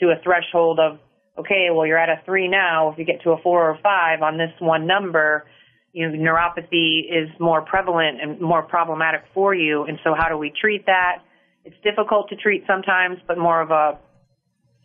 to 0.00 0.10
a 0.10 0.16
threshold 0.22 0.78
of 0.78 0.98
okay, 1.38 1.68
well, 1.72 1.86
you're 1.86 1.98
at 1.98 2.08
a 2.08 2.20
three 2.24 2.48
now. 2.48 2.90
If 2.90 2.98
you 2.98 3.04
get 3.04 3.22
to 3.22 3.30
a 3.30 3.42
four 3.42 3.70
or 3.70 3.78
five 3.82 4.22
on 4.22 4.38
this 4.38 4.52
one 4.58 4.86
number, 4.86 5.44
you 5.92 6.08
know, 6.08 6.16
neuropathy 6.16 7.00
is 7.10 7.28
more 7.38 7.62
prevalent 7.62 8.20
and 8.20 8.40
more 8.40 8.62
problematic 8.62 9.22
for 9.34 9.54
you. 9.54 9.84
And 9.84 9.98
so 10.04 10.14
how 10.16 10.28
do 10.28 10.36
we 10.36 10.52
treat 10.60 10.86
that? 10.86 11.22
It's 11.64 11.76
difficult 11.84 12.28
to 12.30 12.36
treat 12.36 12.64
sometimes, 12.66 13.18
but 13.26 13.38
more 13.38 13.60
of 13.60 13.70
a 13.70 13.98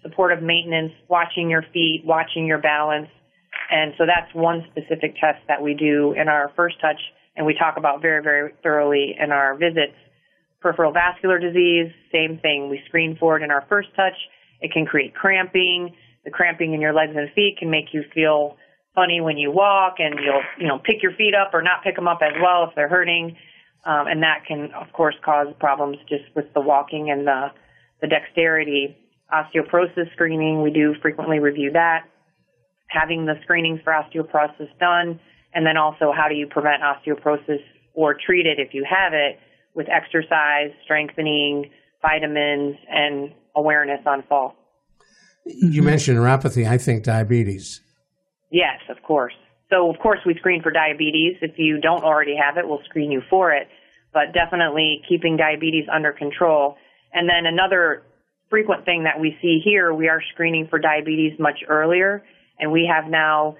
supportive 0.04 0.44
maintenance, 0.44 0.92
watching 1.08 1.50
your 1.50 1.64
feet, 1.74 2.04
watching 2.06 2.46
your 2.46 2.60
balance. 2.60 3.10
And 3.72 3.94
so 3.98 4.06
that's 4.06 4.34
one 4.36 4.66
specific 4.72 5.16
test 5.20 5.40
that 5.48 5.62
we 5.62 5.74
do 5.74 6.14
in 6.14 6.28
our 6.28 6.52
first 6.56 6.80
touch 6.80 7.00
and 7.38 7.46
we 7.46 7.54
talk 7.54 7.78
about 7.78 8.02
very, 8.02 8.22
very 8.22 8.54
thoroughly 8.64 9.16
in 9.18 9.32
our 9.32 9.56
visits. 9.56 9.94
Peripheral 10.60 10.92
vascular 10.92 11.38
disease, 11.38 11.92
same 12.12 12.40
thing. 12.40 12.68
We 12.68 12.82
screen 12.88 13.16
for 13.20 13.38
it 13.38 13.44
in 13.44 13.52
our 13.52 13.64
first 13.70 13.90
touch. 13.96 14.16
It 14.60 14.72
can 14.74 14.88
create 14.88 15.14
cramping. 15.14 15.96
The 16.28 16.32
cramping 16.32 16.74
in 16.74 16.82
your 16.82 16.92
legs 16.92 17.14
and 17.16 17.32
feet 17.32 17.56
can 17.58 17.72
make 17.72 17.94
you 17.94 18.04
feel 18.14 18.58
funny 18.94 19.22
when 19.22 19.38
you 19.38 19.50
walk 19.50 19.96
and 20.00 20.20
you'll, 20.20 20.44
you 20.60 20.68
know, 20.68 20.78
pick 20.78 21.02
your 21.02 21.14
feet 21.14 21.34
up 21.34 21.54
or 21.54 21.62
not 21.62 21.86
pick 21.86 21.96
them 21.96 22.06
up 22.06 22.20
as 22.22 22.34
well 22.42 22.66
if 22.68 22.76
they're 22.76 22.90
hurting. 22.90 23.38
Um, 23.86 24.08
and 24.08 24.22
that 24.24 24.44
can, 24.46 24.72
of 24.74 24.92
course, 24.92 25.16
cause 25.24 25.48
problems 25.58 25.96
just 26.10 26.26
with 26.36 26.54
the 26.54 26.60
walking 26.60 27.12
and 27.12 27.26
the, 27.26 27.48
the 28.02 28.08
dexterity. 28.08 28.98
Osteoporosis 29.34 30.12
screening, 30.12 30.62
we 30.62 30.70
do 30.70 30.96
frequently 31.02 31.40
review 31.40 31.72
that. 31.72 32.02
Having 32.90 33.26
the 33.26 33.36
screenings 33.44 33.80
for 33.86 33.94
osteoporosis 33.94 34.68
done, 34.82 35.22
and 35.54 35.66
then 35.66 35.78
also 35.78 36.12
how 36.14 36.28
do 36.28 36.36
you 36.36 36.46
prevent 36.46 36.84
osteoporosis 36.84 37.64
or 37.94 38.14
treat 38.14 38.46
it 38.46 38.60
if 38.60 38.74
you 38.74 38.84
have 38.84 39.14
it 39.14 39.40
with 39.76 39.88
exercise, 39.88 40.72
strengthening, 40.84 41.70
vitamins, 42.02 42.76
and 42.92 43.32
awareness 43.56 44.02
on 44.06 44.24
fall. 44.28 44.58
You 45.48 45.82
mm-hmm. 45.82 45.86
mentioned 45.86 46.18
neuropathy, 46.18 46.68
I 46.68 46.78
think 46.78 47.04
diabetes. 47.04 47.82
Yes, 48.52 48.80
of 48.90 49.02
course. 49.04 49.34
So, 49.70 49.90
of 49.90 50.00
course, 50.00 50.20
we 50.26 50.36
screen 50.36 50.62
for 50.62 50.72
diabetes. 50.72 51.38
If 51.42 51.58
you 51.58 51.80
don't 51.80 52.04
already 52.04 52.36
have 52.36 52.58
it, 52.58 52.68
we'll 52.68 52.84
screen 52.86 53.12
you 53.12 53.22
for 53.30 53.52
it. 53.52 53.68
But 54.14 54.34
definitely 54.34 55.02
keeping 55.08 55.38
diabetes 55.38 55.86
under 55.92 56.12
control. 56.12 56.78
And 57.14 57.30
then 57.30 57.46
another 57.46 58.04
frequent 58.50 58.86
thing 58.86 59.04
that 59.04 59.20
we 59.20 59.38
see 59.42 59.60
here, 59.64 59.94
we 59.94 60.08
are 60.08 60.22
screening 60.34 60.68
for 60.70 60.80
diabetes 60.80 61.38
much 61.40 61.60
earlier. 61.68 62.24
And 62.60 62.72
we 62.72 62.90
have 62.92 63.10
now 63.10 63.58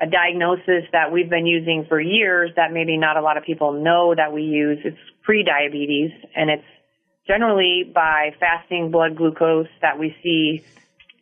a 0.00 0.06
diagnosis 0.06 0.84
that 0.92 1.12
we've 1.12 1.30
been 1.30 1.46
using 1.46 1.86
for 1.88 2.00
years 2.00 2.50
that 2.56 2.72
maybe 2.72 2.96
not 2.96 3.16
a 3.16 3.22
lot 3.22 3.36
of 3.36 3.44
people 3.44 3.72
know 3.72 4.14
that 4.14 4.32
we 4.32 4.42
use. 4.42 4.78
It's 4.84 4.98
pre-diabetes 5.22 6.10
and 6.34 6.50
it's 6.50 6.64
generally 7.26 7.90
by 7.94 8.34
fasting 8.40 8.90
blood 8.90 9.16
glucose 9.16 9.68
that 9.80 9.98
we 9.98 10.14
see 10.22 10.64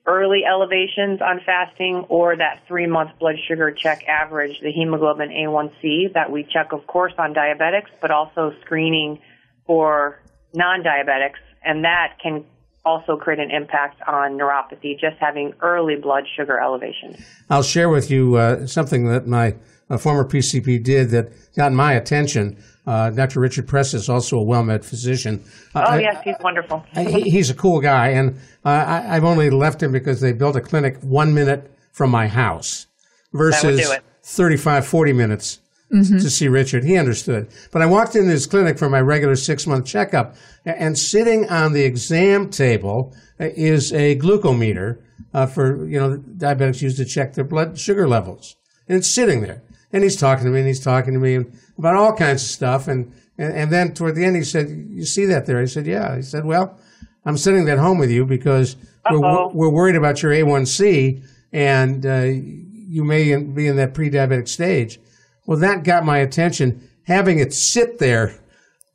early 0.07 0.42
elevations 0.45 1.21
on 1.21 1.40
fasting 1.45 2.04
or 2.09 2.37
that 2.37 2.62
three 2.66 2.87
month 2.87 3.11
blood 3.19 3.37
sugar 3.47 3.71
check 3.71 4.04
average, 4.09 4.59
the 4.61 4.73
hemoglobin 4.73 5.28
A1C 5.28 6.14
that 6.14 6.30
we 6.30 6.45
check, 6.45 6.73
of 6.73 6.87
course, 6.87 7.12
on 7.19 7.35
diabetics, 7.35 7.90
but 8.00 8.11
also 8.11 8.52
screening 8.64 9.21
for 9.66 10.21
non 10.54 10.83
diabetics. 10.83 11.38
And 11.62 11.85
that 11.85 12.19
can 12.23 12.45
also 12.85 13.16
create 13.16 13.38
an 13.38 13.50
impact 13.50 14.00
on 14.07 14.38
neuropathy, 14.38 14.99
just 14.99 15.16
having 15.21 15.52
early 15.61 15.97
blood 15.97 16.25
sugar 16.37 16.59
elevation. 16.59 17.23
I'll 17.50 17.62
share 17.62 17.90
with 17.90 18.11
you 18.11 18.37
uh, 18.37 18.66
something 18.66 19.04
that 19.04 19.26
my 19.26 19.57
former 19.99 20.25
PCP 20.25 20.83
did 20.83 21.11
that 21.11 21.33
got 21.57 21.73
my 21.73 21.92
attention. 21.92 22.57
Uh, 22.87 23.10
Dr. 23.10 23.40
Richard 23.40 23.68
Press 23.68 23.94
is 23.94 24.08
also 24.08 24.40
a 24.40 24.44
WellMed 24.44 24.84
physician. 24.84 25.44
Uh, 25.75 25.87
oh, 25.88 25.96
yes, 25.96 26.20
he's 26.25 26.37
wonderful. 26.40 26.84
he, 26.94 27.30
he's 27.30 27.50
a 27.50 27.54
cool 27.54 27.80
guy, 27.80 28.08
and 28.08 28.38
I, 28.64 29.00
have 29.02 29.25
only 29.25 29.50
left 29.50 29.82
him 29.82 29.92
because 29.92 30.20
they 30.20 30.32
built 30.32 30.56
a 30.56 30.60
clinic 30.60 30.99
one 31.02 31.34
minute 31.34 31.70
from 31.92 32.10
my 32.10 32.26
house 32.26 32.87
versus 33.32 33.87
35, 34.22 34.87
40 34.87 35.12
minutes 35.12 35.60
mm-hmm. 35.92 36.18
to 36.18 36.30
see 36.30 36.49
Richard. 36.49 36.84
He 36.84 36.96
understood. 36.96 37.49
But 37.70 37.82
I 37.82 37.87
walked 37.87 38.16
into 38.16 38.30
his 38.30 38.46
clinic 38.46 38.78
for 38.78 38.88
my 38.88 39.00
regular 39.00 39.37
six 39.37 39.66
month 39.66 39.87
checkup, 39.87 40.37
and 40.64 40.99
sitting 40.99 41.49
on 41.49 41.72
the 41.72 41.84
exam 41.84 42.50
table 42.50 43.14
is 43.38 43.92
a 43.92 44.16
glucometer 44.16 45.02
uh, 45.34 45.46
for, 45.46 45.87
you 45.87 45.99
know, 45.99 46.16
diabetics 46.18 46.82
use 46.82 46.96
to 46.96 47.04
check 47.04 47.34
their 47.34 47.44
blood 47.44 47.78
sugar 47.78 48.08
levels. 48.08 48.56
And 48.88 48.99
it's 48.99 49.08
sitting 49.08 49.42
there. 49.42 49.62
And 49.92 50.02
he's 50.02 50.16
talking 50.16 50.44
to 50.44 50.50
me 50.50 50.61
and 50.61 50.68
he's 50.68 50.82
talking 50.82 51.14
to 51.14 51.20
me 51.20 51.44
about 51.78 51.97
all 51.97 52.14
kinds 52.14 52.42
of 52.42 52.49
stuff. 52.49 52.88
And, 52.88 53.12
and, 53.38 53.52
and 53.54 53.73
then 53.73 53.94
toward 53.94 54.14
the 54.14 54.25
end, 54.25 54.37
he 54.37 54.44
said, 54.44 54.68
You 54.68 55.04
see 55.04 55.25
that 55.26 55.47
there? 55.47 55.59
I 55.61 55.64
said, 55.64 55.87
Yeah. 55.87 56.16
He 56.16 56.23
said, 56.23 56.44
Well, 56.44 56.78
I'm 57.25 57.37
sending 57.37 57.64
that 57.66 57.78
home 57.78 57.99
with 57.99 58.11
you 58.11 58.25
because 58.25 58.76
we're, 59.11 59.49
we're, 59.49 59.70
worried 59.70 59.97
about 59.97 60.23
your 60.23 60.32
A1C 60.32 61.23
and 61.52 62.06
uh, 62.06 62.25
you 62.25 63.04
may 63.04 63.37
be 63.37 63.66
in 63.66 63.76
that 63.76 63.94
pre 63.94 64.11
diabetic 64.11 64.49
stage. 64.49 64.99
Well, 65.47 65.59
that 65.59 65.85
got 65.85 66.04
my 66.04 66.18
attention. 66.18 66.88
Having 67.04 67.40
it 67.40 67.52
sit 67.52 67.99
there 67.99 68.38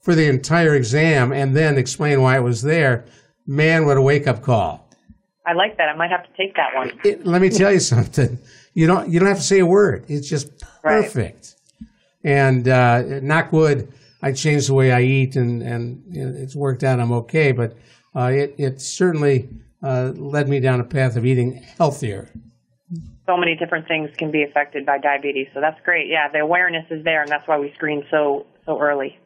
for 0.02 0.16
the 0.16 0.28
entire 0.30 0.76
exam 0.76 1.32
and 1.32 1.56
then 1.56 1.78
explain 1.78 2.22
why 2.22 2.38
it 2.38 2.42
was 2.42 2.62
there, 2.62 3.06
man, 3.48 3.86
what 3.86 3.98
a 3.98 4.02
wake 4.02 4.28
up 4.28 4.42
call. 4.42 4.90
I 5.48 5.54
like 5.54 5.78
that. 5.78 5.90
I 5.90 5.96
might 5.96 6.12
have 6.12 6.24
to 6.24 6.30
take 6.38 6.56
that 6.56 6.76
one. 6.76 6.92
It, 7.04 7.26
let 7.26 7.42
me 7.42 7.50
tell 7.50 7.72
you 7.72 7.80
something. 7.94 8.40
You 8.76 8.86
don't 8.86 9.10
you 9.10 9.20
don't 9.20 9.28
have 9.28 9.38
to 9.38 9.44
say 9.44 9.60
a 9.60 9.66
word. 9.66 10.06
It's 10.08 10.30
just 10.30 10.60
perfect. 10.84 11.56
Right. 11.82 11.90
And 12.24 12.68
uh, 12.68 13.20
knock 13.22 13.52
wood, 13.52 13.92
I 14.22 14.32
changed 14.32 14.70
the 14.70 14.76
way 14.76 14.92
I 14.92 15.02
eat, 15.02 15.36
and 15.36 15.64
and 15.64 16.04
it's 16.16 16.56
worked 16.56 16.84
out. 16.84 17.00
I'm 17.00 17.12
okay, 17.12 17.52
but 17.52 17.76
uh, 18.16 18.32
it 18.32 18.54
it 18.60 18.82
certainly 18.82 19.50
uh, 19.82 20.12
led 20.16 20.48
me 20.48 20.60
down 20.60 20.80
a 20.80 20.84
path 20.84 21.16
of 21.16 21.26
eating 21.26 21.64
healthier 21.78 22.30
so 23.26 23.38
many 23.38 23.56
different 23.56 23.88
things 23.88 24.10
can 24.18 24.32
be 24.32 24.44
affected 24.44 24.86
by 24.86 24.98
diabetes. 24.98 25.48
So 25.54 25.62
that's 25.62 25.80
great. 25.84 26.08
Yeah, 26.08 26.30
the 26.30 26.40
awareness 26.40 26.86
is 26.90 27.04
there, 27.04 27.22
and 27.22 27.30
that's 27.30 27.48
why 27.48 27.58
we 27.58 27.74
screen 27.74 28.06
so 28.12 28.46
so 28.66 28.80
early. 28.80 29.18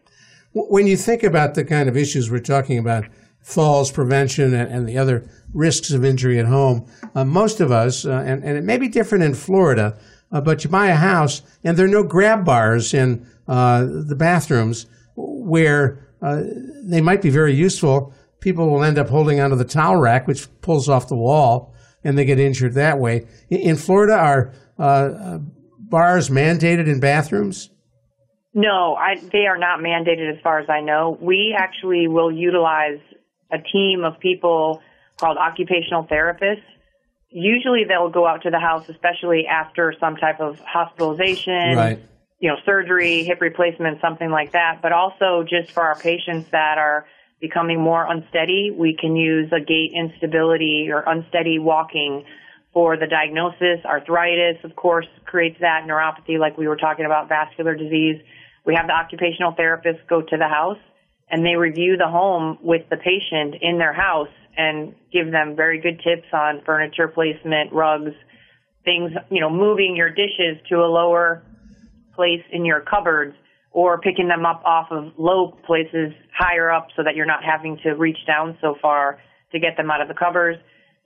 When 0.53 0.87
you 0.87 0.97
think 0.97 1.23
about 1.23 1.53
the 1.53 1.63
kind 1.63 1.87
of 1.87 1.95
issues 1.95 2.31
we're 2.31 2.39
talking 2.39 2.77
about, 2.77 3.05
falls 3.41 3.91
prevention 3.91 4.53
and, 4.53 4.71
and 4.71 4.87
the 4.87 4.97
other 4.97 5.27
risks 5.53 5.91
of 5.91 6.05
injury 6.05 6.39
at 6.39 6.45
home, 6.45 6.85
uh, 7.15 7.23
most 7.23 7.59
of 7.59 7.71
us, 7.71 8.05
uh, 8.05 8.23
and, 8.25 8.43
and 8.43 8.57
it 8.57 8.63
may 8.63 8.77
be 8.77 8.87
different 8.87 9.23
in 9.23 9.33
Florida, 9.33 9.97
uh, 10.31 10.41
but 10.41 10.63
you 10.63 10.69
buy 10.69 10.87
a 10.87 10.95
house 10.95 11.41
and 11.63 11.75
there 11.77 11.85
are 11.85 11.89
no 11.89 12.03
grab 12.03 12.45
bars 12.45 12.93
in 12.93 13.25
uh, 13.47 13.85
the 13.85 14.15
bathrooms 14.15 14.85
where 15.15 16.07
uh, 16.21 16.43
they 16.83 17.01
might 17.01 17.21
be 17.21 17.29
very 17.29 17.53
useful. 17.53 18.13
People 18.39 18.69
will 18.69 18.83
end 18.83 18.97
up 18.97 19.09
holding 19.09 19.39
onto 19.39 19.55
the 19.55 19.65
towel 19.65 19.97
rack, 19.97 20.27
which 20.27 20.47
pulls 20.61 20.87
off 20.87 21.07
the 21.07 21.15
wall 21.15 21.73
and 22.03 22.17
they 22.17 22.25
get 22.25 22.39
injured 22.39 22.75
that 22.75 22.99
way. 22.99 23.25
In 23.49 23.75
Florida, 23.75 24.13
are 24.13 24.53
uh, 24.77 25.39
bars 25.79 26.29
mandated 26.29 26.87
in 26.87 26.99
bathrooms? 26.99 27.69
No, 28.53 28.95
I, 28.95 29.15
they 29.31 29.45
are 29.45 29.57
not 29.57 29.79
mandated 29.79 30.31
as 30.31 30.41
far 30.41 30.59
as 30.59 30.69
I 30.69 30.81
know. 30.81 31.17
We 31.21 31.55
actually 31.57 32.07
will 32.07 32.31
utilize 32.31 32.99
a 33.51 33.57
team 33.59 34.03
of 34.03 34.19
people 34.19 34.81
called 35.17 35.37
occupational 35.37 36.05
therapists. 36.05 36.63
Usually 37.29 37.83
they'll 37.83 38.09
go 38.09 38.25
out 38.25 38.43
to 38.43 38.49
the 38.49 38.59
house, 38.59 38.89
especially 38.89 39.45
after 39.47 39.93
some 39.99 40.15
type 40.15 40.39
of 40.39 40.59
hospitalization, 40.59 41.75
right. 41.75 41.99
you 42.39 42.49
know, 42.49 42.55
surgery, 42.65 43.23
hip 43.23 43.41
replacement, 43.41 44.01
something 44.01 44.31
like 44.31 44.53
that, 44.53 44.79
but 44.81 44.91
also 44.91 45.45
just 45.47 45.71
for 45.71 45.83
our 45.83 45.95
patients 45.95 46.49
that 46.51 46.77
are– 46.77 47.05
becoming 47.39 47.79
more 47.79 48.05
unsteady, 48.05 48.71
we 48.75 48.95
can 48.99 49.15
use 49.15 49.51
a 49.51 49.59
gait 49.59 49.93
instability 49.93 50.89
or 50.91 51.03
unsteady 51.07 51.59
walking 51.59 52.25
for 52.73 52.97
the 52.97 53.07
diagnosis. 53.07 53.83
Arthritis, 53.85 54.57
of 54.63 54.75
course, 54.75 55.07
creates 55.25 55.57
that 55.61 55.85
neuropathy 55.87 56.37
like 56.37 56.57
we 56.57 56.67
were 56.67 56.75
talking 56.75 57.05
about, 57.05 57.29
vascular 57.29 57.75
disease. 57.75 58.21
We 58.65 58.75
have 58.75 58.87
the 58.87 58.93
occupational 58.93 59.53
therapist 59.53 59.99
go 60.07 60.21
to 60.21 60.37
the 60.37 60.47
house 60.47 60.77
and 61.31 61.45
they 61.45 61.55
review 61.55 61.97
the 61.97 62.07
home 62.07 62.57
with 62.61 62.81
the 62.89 62.97
patient 62.97 63.55
in 63.61 63.77
their 63.77 63.93
house 63.93 64.29
and 64.57 64.93
give 65.13 65.31
them 65.31 65.55
very 65.55 65.79
good 65.79 66.01
tips 66.03 66.27
on 66.33 66.61
furniture 66.65 67.07
placement, 67.07 67.71
rugs, 67.71 68.13
things, 68.83 69.11
you 69.29 69.39
know, 69.39 69.49
moving 69.49 69.95
your 69.95 70.09
dishes 70.09 70.57
to 70.67 70.75
a 70.75 70.89
lower 70.89 71.43
place 72.15 72.43
in 72.51 72.65
your 72.65 72.81
cupboards 72.81 73.35
or 73.71 73.99
picking 73.99 74.27
them 74.27 74.45
up 74.45 74.61
off 74.65 74.87
of 74.91 75.13
low 75.17 75.57
places 75.65 76.11
higher 76.37 76.71
up 76.71 76.87
so 76.95 77.03
that 77.03 77.15
you're 77.15 77.25
not 77.25 77.43
having 77.43 77.77
to 77.83 77.91
reach 77.91 78.17
down 78.25 78.57
so 78.61 78.75
far 78.81 79.19
to 79.51 79.59
get 79.59 79.77
them 79.77 79.91
out 79.91 80.01
of 80.01 80.07
the 80.07 80.13
covers. 80.13 80.57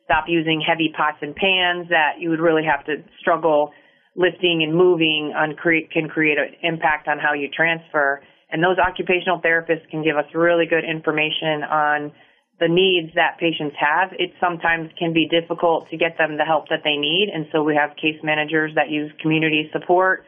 Stop 0.06 0.26
using 0.28 0.62
heavy 0.66 0.92
pots 0.96 1.18
and 1.22 1.36
pans 1.36 1.90
that 1.90 2.20
you 2.20 2.30
would 2.30 2.40
really 2.40 2.64
have 2.64 2.86
to 2.86 3.04
struggle 3.20 3.72
lifting 4.16 4.64
and 4.64 4.76
moving 4.76 5.34
on 5.36 5.56
can 5.92 6.08
create 6.08 6.38
an 6.38 6.56
impact 6.62 7.08
on 7.08 7.20
how 7.20 7.34
you 7.34 7.50
transfer. 7.50 8.22
And 8.54 8.64
those 8.64 8.78
occupational 8.78 9.42
therapists 9.42 9.90
can 9.90 10.04
give 10.04 10.16
us 10.16 10.26
really 10.36 10.68
good 10.68 10.86
information 10.86 11.66
on 11.66 12.12
the 12.60 12.68
needs 12.70 13.10
that 13.16 13.40
patients 13.40 13.76
have. 13.82 14.14
It 14.14 14.32
sometimes 14.40 14.92
can 14.98 15.12
be 15.12 15.28
difficult 15.28 15.90
to 15.90 15.98
get 15.98 16.20
them 16.20 16.38
the 16.38 16.46
help 16.46 16.70
that 16.70 16.86
they 16.86 16.96
need. 16.96 17.34
And 17.34 17.48
so 17.52 17.64
we 17.64 17.74
have 17.76 17.98
case 17.98 18.22
managers 18.22 18.72
that 18.76 18.92
use 18.92 19.12
community 19.20 19.72
support 19.74 20.24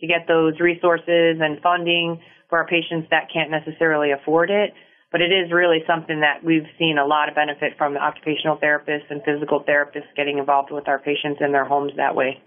to 0.00 0.06
get 0.06 0.28
those 0.28 0.60
resources 0.60 1.40
and 1.40 1.56
funding 1.62 2.20
for 2.50 2.58
our 2.58 2.66
patients 2.66 3.08
that 3.10 3.32
can't 3.32 3.50
necessarily 3.50 4.12
afford 4.12 4.50
it. 4.50 4.74
But 5.10 5.22
it 5.22 5.32
is 5.32 5.50
really 5.50 5.80
something 5.86 6.20
that 6.20 6.44
we've 6.44 6.68
seen 6.78 6.98
a 6.98 7.06
lot 7.06 7.30
of 7.30 7.34
benefit 7.34 7.78
from 7.78 7.94
the 7.94 8.00
occupational 8.00 8.58
therapists 8.58 9.08
and 9.08 9.22
physical 9.24 9.64
therapists 9.64 10.12
getting 10.16 10.36
involved 10.36 10.70
with 10.70 10.86
our 10.86 10.98
patients 10.98 11.40
in 11.40 11.50
their 11.50 11.64
homes 11.64 11.92
that 11.96 12.14
way. 12.14 12.42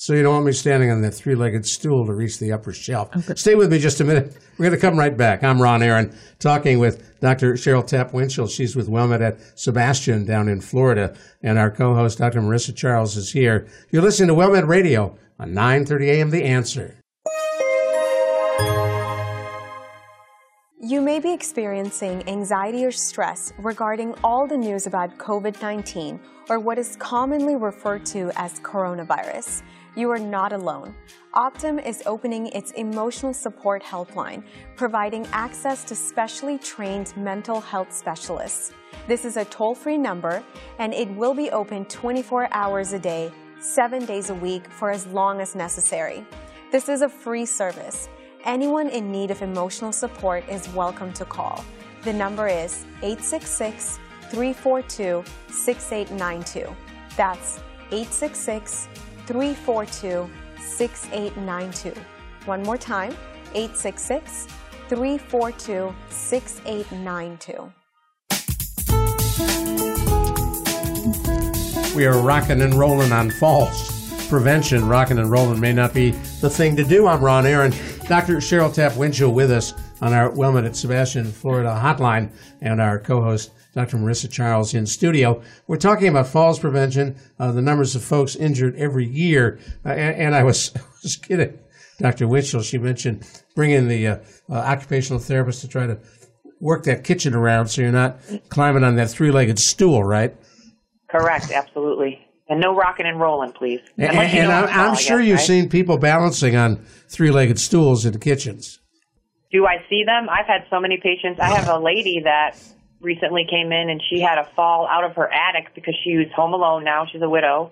So 0.00 0.12
you 0.12 0.22
don't 0.22 0.32
want 0.32 0.46
me 0.46 0.52
standing 0.52 0.92
on 0.92 1.02
that 1.02 1.10
three-legged 1.10 1.66
stool 1.66 2.06
to 2.06 2.12
reach 2.12 2.38
the 2.38 2.52
upper 2.52 2.72
shelf. 2.72 3.10
Oh, 3.16 3.34
Stay 3.34 3.56
with 3.56 3.72
me 3.72 3.80
just 3.80 4.00
a 4.00 4.04
minute. 4.04 4.32
We're 4.56 4.66
going 4.66 4.80
to 4.80 4.80
come 4.80 4.96
right 4.96 5.16
back. 5.16 5.42
I'm 5.42 5.60
Ron 5.60 5.82
Aaron, 5.82 6.16
talking 6.38 6.78
with 6.78 7.18
Dr. 7.18 7.54
Cheryl 7.54 7.84
Tapp 7.84 8.12
Winchell. 8.12 8.46
She's 8.46 8.76
with 8.76 8.88
WellMed 8.88 9.20
at 9.20 9.40
Sebastian 9.58 10.24
down 10.24 10.48
in 10.48 10.60
Florida, 10.60 11.16
and 11.42 11.58
our 11.58 11.68
co-host 11.68 12.18
Dr. 12.18 12.40
Marissa 12.40 12.76
Charles 12.76 13.16
is 13.16 13.32
here. 13.32 13.66
You're 13.90 14.02
listening 14.02 14.28
to 14.28 14.34
WellMed 14.36 14.68
Radio 14.68 15.18
on 15.40 15.52
9:30 15.52 16.06
a.m. 16.10 16.30
The 16.30 16.44
Answer. 16.44 16.94
You 20.80 21.00
may 21.00 21.18
be 21.18 21.32
experiencing 21.32 22.26
anxiety 22.28 22.84
or 22.84 22.92
stress 22.92 23.52
regarding 23.58 24.14
all 24.22 24.46
the 24.46 24.56
news 24.56 24.86
about 24.86 25.18
COVID 25.18 25.60
19 25.60 26.20
or 26.48 26.60
what 26.60 26.78
is 26.78 26.94
commonly 27.00 27.56
referred 27.56 28.06
to 28.06 28.30
as 28.36 28.60
coronavirus. 28.60 29.62
You 29.98 30.12
are 30.12 30.18
not 30.20 30.52
alone. 30.52 30.94
Optum 31.34 31.84
is 31.84 32.04
opening 32.06 32.46
its 32.46 32.70
emotional 32.70 33.34
support 33.34 33.82
helpline, 33.82 34.44
providing 34.76 35.26
access 35.32 35.82
to 35.86 35.96
specially 35.96 36.56
trained 36.56 37.12
mental 37.16 37.60
health 37.60 37.92
specialists. 37.92 38.70
This 39.08 39.24
is 39.24 39.36
a 39.36 39.44
toll 39.46 39.74
free 39.74 39.98
number 39.98 40.40
and 40.78 40.94
it 40.94 41.10
will 41.16 41.34
be 41.34 41.50
open 41.50 41.84
24 41.86 42.48
hours 42.52 42.92
a 42.92 42.98
day, 43.00 43.32
seven 43.58 44.04
days 44.04 44.30
a 44.30 44.36
week 44.36 44.70
for 44.70 44.92
as 44.92 45.04
long 45.08 45.40
as 45.40 45.56
necessary. 45.56 46.24
This 46.70 46.88
is 46.88 47.02
a 47.02 47.08
free 47.08 47.44
service. 47.44 48.08
Anyone 48.44 48.90
in 48.90 49.10
need 49.10 49.32
of 49.32 49.42
emotional 49.42 49.90
support 49.90 50.48
is 50.48 50.68
welcome 50.74 51.12
to 51.14 51.24
call. 51.24 51.64
The 52.04 52.12
number 52.12 52.46
is 52.46 52.84
866 53.02 53.98
342 54.30 55.24
6892. 55.48 56.76
That's 57.16 57.58
866 57.90 58.86
342 59.28 60.28
6892. 60.58 61.92
One 62.46 62.62
more 62.62 62.78
time 62.78 63.14
866 63.52 64.46
342 64.88 65.94
6892. 66.08 67.72
We 71.94 72.06
are 72.06 72.18
rocking 72.22 72.62
and 72.62 72.74
rolling 72.74 73.12
on 73.12 73.30
falls 73.30 74.26
prevention. 74.30 74.88
Rocking 74.88 75.18
and 75.18 75.30
rolling 75.30 75.60
may 75.60 75.74
not 75.74 75.92
be 75.92 76.12
the 76.40 76.48
thing 76.48 76.74
to 76.76 76.84
do. 76.84 77.06
I'm 77.06 77.22
Ron 77.22 77.44
Aaron. 77.44 77.72
Dr. 78.06 78.36
Cheryl 78.36 78.72
Tapp 78.72 78.96
Winchell 78.96 79.34
with 79.34 79.50
us 79.50 79.74
on 80.00 80.12
our 80.12 80.30
WellMed 80.30 80.66
at 80.66 80.76
Sebastian, 80.76 81.30
Florida 81.32 81.70
hotline, 81.70 82.30
and 82.60 82.80
our 82.80 82.98
co-host 82.98 83.52
Dr. 83.74 83.96
Marissa 83.96 84.30
Charles 84.30 84.74
in 84.74 84.86
studio. 84.86 85.42
We're 85.66 85.76
talking 85.76 86.08
about 86.08 86.26
falls 86.26 86.58
prevention, 86.58 87.16
uh, 87.38 87.52
the 87.52 87.62
numbers 87.62 87.94
of 87.94 88.02
folks 88.02 88.34
injured 88.34 88.76
every 88.76 89.06
year, 89.06 89.60
uh, 89.84 89.90
and, 89.90 90.16
and, 90.16 90.34
I 90.34 90.42
was, 90.42 90.72
was 91.02 91.16
kidding. 91.16 91.58
Dr. 91.98 92.28
Winchell, 92.28 92.62
she 92.62 92.78
mentioned 92.78 93.26
bringing 93.54 93.88
the 93.88 94.06
uh, 94.06 94.16
uh, 94.50 94.54
occupational 94.54 95.18
therapist 95.18 95.60
to 95.62 95.68
try 95.68 95.86
to 95.86 95.98
work 96.60 96.84
that 96.84 97.04
kitchen 97.04 97.34
around 97.34 97.68
so 97.68 97.82
you're 97.82 97.92
not 97.92 98.18
climbing 98.48 98.84
on 98.84 98.96
that 98.96 99.10
three-legged 99.10 99.58
stool, 99.58 100.02
right? 100.02 100.34
Correct, 101.08 101.50
absolutely. 101.50 102.24
And 102.48 102.60
no 102.60 102.74
rocking 102.74 103.06
and 103.06 103.20
rolling, 103.20 103.52
please. 103.52 103.80
And, 103.98 104.16
and 104.16 104.50
I'm, 104.50 104.68
I'm 104.68 104.96
sure 104.96 105.18
guess, 105.18 105.28
you've 105.28 105.36
right? 105.38 105.46
seen 105.46 105.68
people 105.68 105.98
balancing 105.98 106.56
on 106.56 106.84
three-legged 107.08 107.58
stools 107.58 108.06
in 108.06 108.12
the 108.12 108.18
kitchens. 108.18 108.80
Do 109.50 109.66
I 109.66 109.84
see 109.88 110.04
them? 110.04 110.28
I've 110.28 110.46
had 110.46 110.66
so 110.70 110.80
many 110.80 110.98
patients. 111.02 111.40
I 111.40 111.50
have 111.50 111.68
a 111.68 111.78
lady 111.78 112.20
that 112.24 112.58
recently 113.00 113.46
came 113.48 113.72
in 113.72 113.88
and 113.88 114.02
she 114.10 114.20
had 114.20 114.38
a 114.38 114.48
fall 114.54 114.86
out 114.86 115.04
of 115.04 115.16
her 115.16 115.30
attic 115.32 115.74
because 115.74 115.94
she 116.04 116.16
was 116.16 116.26
home 116.34 116.52
alone 116.52 116.84
now. 116.84 117.06
She's 117.10 117.22
a 117.22 117.28
widow 117.28 117.70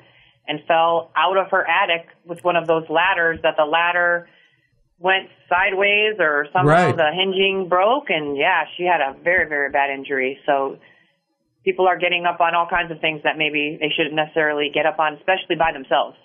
and 0.48 0.60
fell 0.66 1.10
out 1.16 1.36
of 1.36 1.50
her 1.50 1.66
attic 1.68 2.06
with 2.24 2.42
one 2.44 2.56
of 2.56 2.66
those 2.66 2.84
ladders 2.88 3.40
that 3.42 3.56
the 3.58 3.64
ladder 3.64 4.28
went 4.98 5.28
sideways 5.48 6.16
or 6.18 6.46
somehow 6.52 6.86
right. 6.86 6.96
the 6.96 7.10
hinging 7.12 7.68
broke 7.68 8.08
and 8.08 8.36
yeah, 8.36 8.64
she 8.76 8.84
had 8.84 9.00
a 9.00 9.14
very, 9.22 9.48
very 9.48 9.70
bad 9.70 9.90
injury. 9.90 10.38
So 10.46 10.78
people 11.64 11.86
are 11.86 11.98
getting 11.98 12.24
up 12.24 12.40
on 12.40 12.54
all 12.54 12.66
kinds 12.68 12.90
of 12.90 13.00
things 13.00 13.20
that 13.24 13.36
maybe 13.36 13.76
they 13.80 13.90
shouldn't 13.94 14.14
necessarily 14.14 14.70
get 14.72 14.86
up 14.86 14.98
on, 14.98 15.14
especially 15.14 15.56
by 15.56 15.72
themselves. 15.72 16.16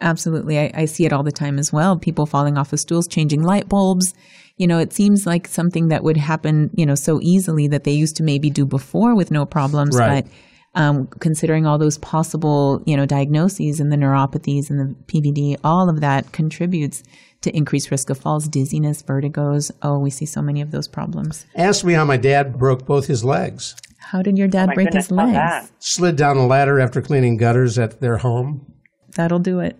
Absolutely. 0.00 0.58
I, 0.58 0.70
I, 0.74 0.84
see 0.84 1.06
it 1.06 1.12
all 1.12 1.22
the 1.22 1.32
time 1.32 1.58
as 1.58 1.72
well. 1.72 1.96
People 1.96 2.26
falling 2.26 2.58
off 2.58 2.72
of 2.72 2.80
stools, 2.80 3.08
changing 3.08 3.42
light 3.42 3.66
bulbs. 3.66 4.14
You 4.56 4.66
know, 4.66 4.78
it 4.78 4.92
seems 4.92 5.26
like 5.26 5.46
something 5.46 5.88
that 5.88 6.02
would 6.02 6.16
happen, 6.16 6.70
you 6.74 6.86
know, 6.86 6.94
so 6.94 7.20
easily 7.22 7.68
that 7.68 7.84
they 7.84 7.92
used 7.92 8.16
to 8.16 8.22
maybe 8.22 8.48
do 8.48 8.64
before 8.64 9.14
with 9.14 9.30
no 9.30 9.44
problems. 9.44 9.96
Right. 9.96 10.24
But 10.24 10.32
um, 10.80 11.06
considering 11.20 11.66
all 11.66 11.78
those 11.78 11.98
possible, 11.98 12.82
you 12.86 12.96
know, 12.96 13.06
diagnoses 13.06 13.80
and 13.80 13.90
the 13.90 13.96
neuropathies 13.96 14.70
and 14.70 14.78
the 14.78 14.94
PVD, 15.06 15.56
all 15.64 15.88
of 15.88 16.00
that 16.00 16.32
contributes 16.32 17.02
to 17.42 17.56
increased 17.56 17.90
risk 17.90 18.10
of 18.10 18.18
falls, 18.18 18.48
dizziness, 18.48 19.02
vertigos. 19.02 19.70
Oh, 19.82 19.98
we 19.98 20.10
see 20.10 20.26
so 20.26 20.42
many 20.42 20.60
of 20.60 20.70
those 20.70 20.88
problems. 20.88 21.46
Ask 21.54 21.84
me 21.84 21.94
how 21.94 22.04
my 22.04 22.16
dad 22.16 22.58
broke 22.58 22.86
both 22.86 23.06
his 23.06 23.24
legs. 23.24 23.74
How 23.98 24.22
did 24.22 24.38
your 24.38 24.48
dad 24.48 24.70
oh 24.70 24.74
break 24.74 24.88
goodness, 24.88 25.06
his 25.06 25.12
legs? 25.12 25.72
Slid 25.78 26.16
down 26.16 26.36
a 26.36 26.46
ladder 26.46 26.78
after 26.78 27.00
cleaning 27.00 27.36
gutters 27.36 27.78
at 27.78 28.00
their 28.00 28.18
home. 28.18 28.72
That'll 29.16 29.38
do 29.38 29.60
it. 29.60 29.76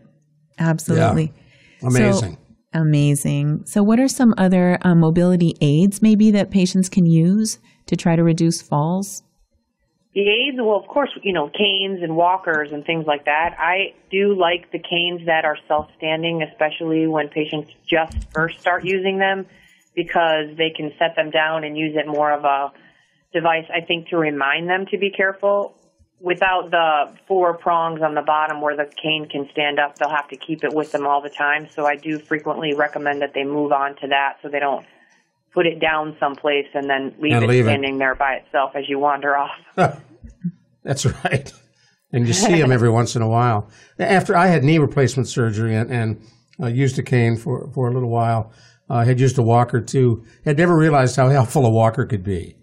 Absolutely. 0.58 1.32
Yeah. 1.82 1.88
Amazing. 1.88 2.32
So, 2.32 2.38
amazing. 2.76 3.64
So, 3.66 3.82
what 3.82 3.98
are 3.98 4.08
some 4.08 4.34
other 4.36 4.78
uh, 4.82 4.94
mobility 4.94 5.56
aids 5.60 6.02
maybe 6.02 6.30
that 6.32 6.50
patients 6.50 6.88
can 6.88 7.06
use 7.06 7.58
to 7.86 7.96
try 7.96 8.16
to 8.16 8.22
reduce 8.22 8.62
falls? 8.62 9.22
The 10.14 10.28
aids, 10.28 10.56
well, 10.58 10.76
of 10.76 10.86
course, 10.86 11.10
you 11.22 11.32
know, 11.32 11.50
canes 11.50 12.02
and 12.02 12.16
walkers 12.16 12.70
and 12.72 12.84
things 12.84 13.06
like 13.06 13.26
that. 13.26 13.54
I 13.58 13.94
do 14.10 14.34
like 14.34 14.72
the 14.72 14.78
canes 14.78 15.26
that 15.26 15.44
are 15.44 15.58
self-standing, 15.68 16.42
especially 16.42 17.06
when 17.06 17.28
patients 17.28 17.70
just 17.86 18.16
first 18.32 18.58
start 18.58 18.84
using 18.84 19.18
them 19.18 19.46
because 19.94 20.56
they 20.56 20.70
can 20.70 20.92
set 20.98 21.16
them 21.16 21.30
down 21.30 21.64
and 21.64 21.76
use 21.76 21.96
it 21.96 22.06
more 22.06 22.32
of 22.32 22.44
a 22.44 22.72
device, 23.32 23.66
I 23.72 23.82
think, 23.82 24.08
to 24.08 24.16
remind 24.16 24.70
them 24.70 24.86
to 24.86 24.96
be 24.96 25.10
careful. 25.10 25.76
Without 26.20 26.70
the 26.70 27.14
four 27.28 27.58
prongs 27.58 28.00
on 28.00 28.14
the 28.14 28.22
bottom 28.22 28.60
where 28.60 28.74
the 28.74 28.90
cane 29.02 29.28
can 29.30 29.48
stand 29.52 29.78
up, 29.78 29.98
they'll 29.98 30.08
have 30.08 30.28
to 30.28 30.36
keep 30.36 30.64
it 30.64 30.72
with 30.72 30.90
them 30.92 31.06
all 31.06 31.20
the 31.20 31.28
time. 31.28 31.68
So 31.68 31.86
I 31.86 31.96
do 31.96 32.18
frequently 32.18 32.72
recommend 32.74 33.20
that 33.20 33.34
they 33.34 33.44
move 33.44 33.70
on 33.72 33.96
to 33.96 34.08
that 34.08 34.38
so 34.42 34.48
they 34.48 34.60
don't 34.60 34.86
put 35.52 35.66
it 35.66 35.80
down 35.80 36.16
someplace 36.20 36.66
and 36.74 36.88
then 36.88 37.14
leave 37.18 37.32
and 37.32 37.44
it 37.44 37.48
leave 37.48 37.64
standing 37.64 37.96
it. 37.96 37.98
there 37.98 38.14
by 38.14 38.34
itself 38.34 38.72
as 38.74 38.88
you 38.88 38.98
wander 38.98 39.36
off. 39.36 39.58
That's 40.84 41.04
right. 41.04 41.52
And 42.12 42.26
you 42.26 42.32
see 42.32 42.60
them 42.60 42.70
every 42.72 42.90
once 42.90 43.16
in 43.16 43.22
a 43.22 43.28
while. 43.28 43.68
After 43.98 44.36
I 44.36 44.46
had 44.46 44.64
knee 44.64 44.78
replacement 44.78 45.28
surgery 45.28 45.74
and, 45.74 45.90
and 45.90 46.22
uh, 46.62 46.66
used 46.66 46.98
a 46.98 47.02
cane 47.02 47.36
for, 47.36 47.70
for 47.74 47.88
a 47.88 47.92
little 47.92 48.10
while, 48.10 48.52
I 48.88 49.02
uh, 49.02 49.04
had 49.04 49.18
used 49.18 49.38
a 49.38 49.42
walker 49.42 49.80
too. 49.80 50.24
Had 50.44 50.58
never 50.58 50.76
realized 50.76 51.16
how 51.16 51.28
helpful 51.28 51.66
a 51.66 51.70
walker 51.70 52.06
could 52.06 52.22
be. 52.22 52.56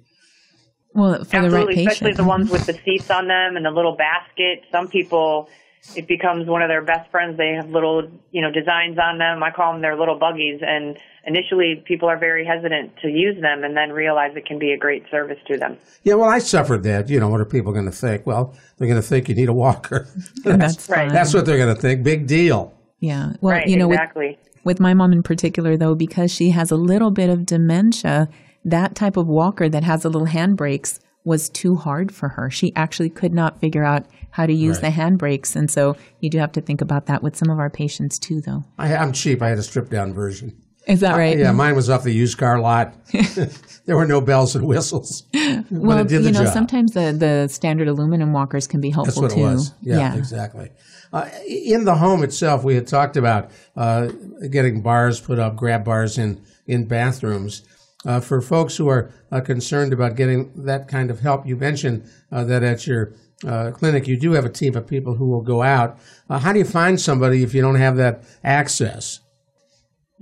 Well, 0.93 1.23
for 1.23 1.37
Absolutely, 1.37 1.49
the 1.49 1.57
right 1.57 1.67
patient. 1.67 1.91
especially 1.91 2.13
the 2.13 2.23
ones 2.23 2.45
uh-huh. 2.45 2.53
with 2.53 2.65
the 2.67 2.79
seats 2.83 3.09
on 3.09 3.27
them 3.27 3.55
and 3.55 3.65
the 3.65 3.71
little 3.71 3.95
basket. 3.95 4.63
Some 4.71 4.87
people, 4.87 5.49
it 5.95 6.07
becomes 6.07 6.47
one 6.47 6.61
of 6.61 6.69
their 6.69 6.83
best 6.83 7.09
friends. 7.09 7.37
They 7.37 7.53
have 7.59 7.69
little, 7.69 8.07
you 8.31 8.41
know, 8.41 8.51
designs 8.51 8.97
on 8.99 9.17
them. 9.17 9.41
I 9.41 9.51
call 9.51 9.73
them 9.73 9.81
their 9.81 9.97
little 9.97 10.19
buggies. 10.19 10.61
And 10.61 10.97
initially, 11.25 11.83
people 11.85 12.09
are 12.09 12.17
very 12.17 12.45
hesitant 12.45 12.97
to 13.01 13.07
use 13.07 13.41
them, 13.41 13.63
and 13.63 13.75
then 13.75 13.91
realize 13.91 14.35
it 14.35 14.45
can 14.45 14.59
be 14.59 14.71
a 14.71 14.77
great 14.77 15.03
service 15.09 15.39
to 15.47 15.57
them. 15.57 15.77
Yeah, 16.03 16.13
well, 16.13 16.29
I 16.29 16.39
suffered 16.39 16.83
that. 16.83 17.09
You 17.09 17.19
know, 17.19 17.27
what 17.27 17.41
are 17.41 17.45
people 17.45 17.73
going 17.73 17.85
to 17.85 17.91
think? 17.91 18.27
Well, 18.27 18.55
they're 18.77 18.87
going 18.87 19.01
to 19.01 19.07
think 19.07 19.29
you 19.29 19.35
need 19.35 19.49
a 19.49 19.53
walker. 19.53 20.07
that's, 20.43 20.89
right. 20.89 21.11
That's 21.11 21.33
what 21.33 21.45
they're 21.45 21.57
going 21.57 21.75
to 21.75 21.81
think. 21.81 22.03
Big 22.03 22.27
deal. 22.27 22.73
Yeah. 22.99 23.33
Well, 23.41 23.55
right, 23.55 23.67
you 23.67 23.77
know, 23.77 23.91
exactly. 23.91 24.37
With, 24.39 24.65
with 24.65 24.79
my 24.79 24.93
mom 24.93 25.11
in 25.11 25.23
particular, 25.23 25.75
though, 25.75 25.95
because 25.95 26.31
she 26.31 26.51
has 26.51 26.71
a 26.71 26.77
little 26.77 27.11
bit 27.11 27.29
of 27.29 27.45
dementia 27.45 28.29
that 28.65 28.95
type 28.95 29.17
of 29.17 29.27
walker 29.27 29.69
that 29.69 29.83
has 29.83 30.03
the 30.03 30.09
little 30.09 30.27
handbrakes 30.27 30.99
was 31.25 31.49
too 31.49 31.75
hard 31.75 32.13
for 32.13 32.29
her. 32.29 32.49
She 32.49 32.73
actually 32.75 33.09
could 33.09 33.33
not 33.33 33.59
figure 33.59 33.83
out 33.83 34.05
how 34.31 34.45
to 34.45 34.53
use 34.53 34.81
right. 34.81 34.93
the 34.93 35.01
handbrakes. 35.01 35.55
And 35.55 35.71
so 35.71 35.95
you 36.19 36.29
do 36.29 36.37
have 36.39 36.51
to 36.53 36.61
think 36.61 36.81
about 36.81 37.05
that 37.05 37.23
with 37.23 37.35
some 37.35 37.49
of 37.49 37.59
our 37.59 37.69
patients 37.69 38.19
too, 38.19 38.41
though. 38.41 38.65
I, 38.77 38.93
am 38.93 39.13
cheap. 39.13 39.41
I 39.41 39.49
had 39.49 39.57
a 39.57 39.63
stripped 39.63 39.91
down 39.91 40.13
version. 40.13 40.59
Is 40.85 40.99
that 40.99 41.15
right? 41.15 41.37
Uh, 41.37 41.39
yeah, 41.39 41.51
mine 41.53 41.75
was 41.75 41.89
off 41.89 42.03
the 42.03 42.11
used 42.11 42.37
car 42.37 42.59
lot. 42.59 42.93
there 43.85 43.95
were 43.95 44.05
no 44.05 44.19
bells 44.19 44.53
and 44.55 44.67
whistles. 44.67 45.23
well, 45.71 46.05
you 46.11 46.19
know, 46.19 46.43
job. 46.43 46.53
sometimes 46.53 46.91
the, 46.91 47.15
the 47.17 47.47
standard 47.47 47.87
aluminum 47.87 48.33
walkers 48.33 48.67
can 48.67 48.81
be 48.81 48.89
helpful 48.89 49.21
That's 49.21 49.33
what 49.33 49.39
too. 49.39 49.47
It 49.47 49.53
was. 49.53 49.73
Yeah, 49.81 49.99
yeah. 49.99 50.15
exactly. 50.15 50.71
Uh, 51.13 51.29
in 51.47 51.85
the 51.85 51.95
home 51.95 52.23
itself, 52.23 52.65
we 52.65 52.75
had 52.75 52.87
talked 52.87 53.15
about 53.15 53.51
uh, 53.77 54.07
getting 54.49 54.81
bars 54.81 55.21
put 55.21 55.39
up, 55.39 55.55
grab 55.55 55.85
bars 55.85 56.17
in 56.17 56.41
in 56.65 56.85
bathrooms. 56.85 57.63
Uh, 58.05 58.19
for 58.19 58.41
folks 58.41 58.75
who 58.77 58.89
are 58.89 59.11
uh, 59.31 59.39
concerned 59.39 59.93
about 59.93 60.15
getting 60.15 60.51
that 60.55 60.87
kind 60.87 61.09
of 61.09 61.21
help, 61.21 61.47
you 61.47 61.55
mentioned 61.55 62.09
uh, 62.31 62.43
that 62.43 62.61
at 62.61 62.85
your 62.85 63.13
uh, 63.47 63.71
clinic 63.71 64.07
you 64.07 64.17
do 64.19 64.33
have 64.33 64.45
a 64.45 64.49
team 64.49 64.75
of 64.75 64.87
people 64.87 65.15
who 65.15 65.29
will 65.29 65.41
go 65.41 65.61
out. 65.61 65.97
Uh, 66.29 66.39
how 66.39 66.51
do 66.51 66.59
you 66.59 66.65
find 66.65 66.99
somebody 66.99 67.43
if 67.43 67.53
you 67.53 67.61
don't 67.61 67.75
have 67.75 67.95
that 67.97 68.23
access? 68.43 69.21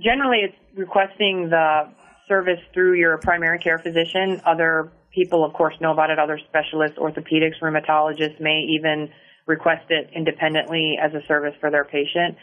Generally, 0.00 0.38
it's 0.38 0.78
requesting 0.78 1.50
the 1.50 1.88
service 2.28 2.60
through 2.72 2.94
your 2.94 3.18
primary 3.18 3.58
care 3.58 3.78
physician. 3.78 4.40
Other 4.44 4.92
people, 5.12 5.44
of 5.44 5.52
course, 5.52 5.74
know 5.80 5.92
about 5.92 6.10
it. 6.10 6.18
Other 6.18 6.38
specialists, 6.48 6.98
orthopedics, 6.98 7.60
rheumatologists 7.60 8.40
may 8.40 8.60
even 8.70 9.10
request 9.46 9.90
it 9.90 10.08
independently 10.14 10.96
as 11.00 11.12
a 11.14 11.24
service 11.26 11.54
for 11.60 11.70
their 11.70 11.84
patient. 11.84 12.36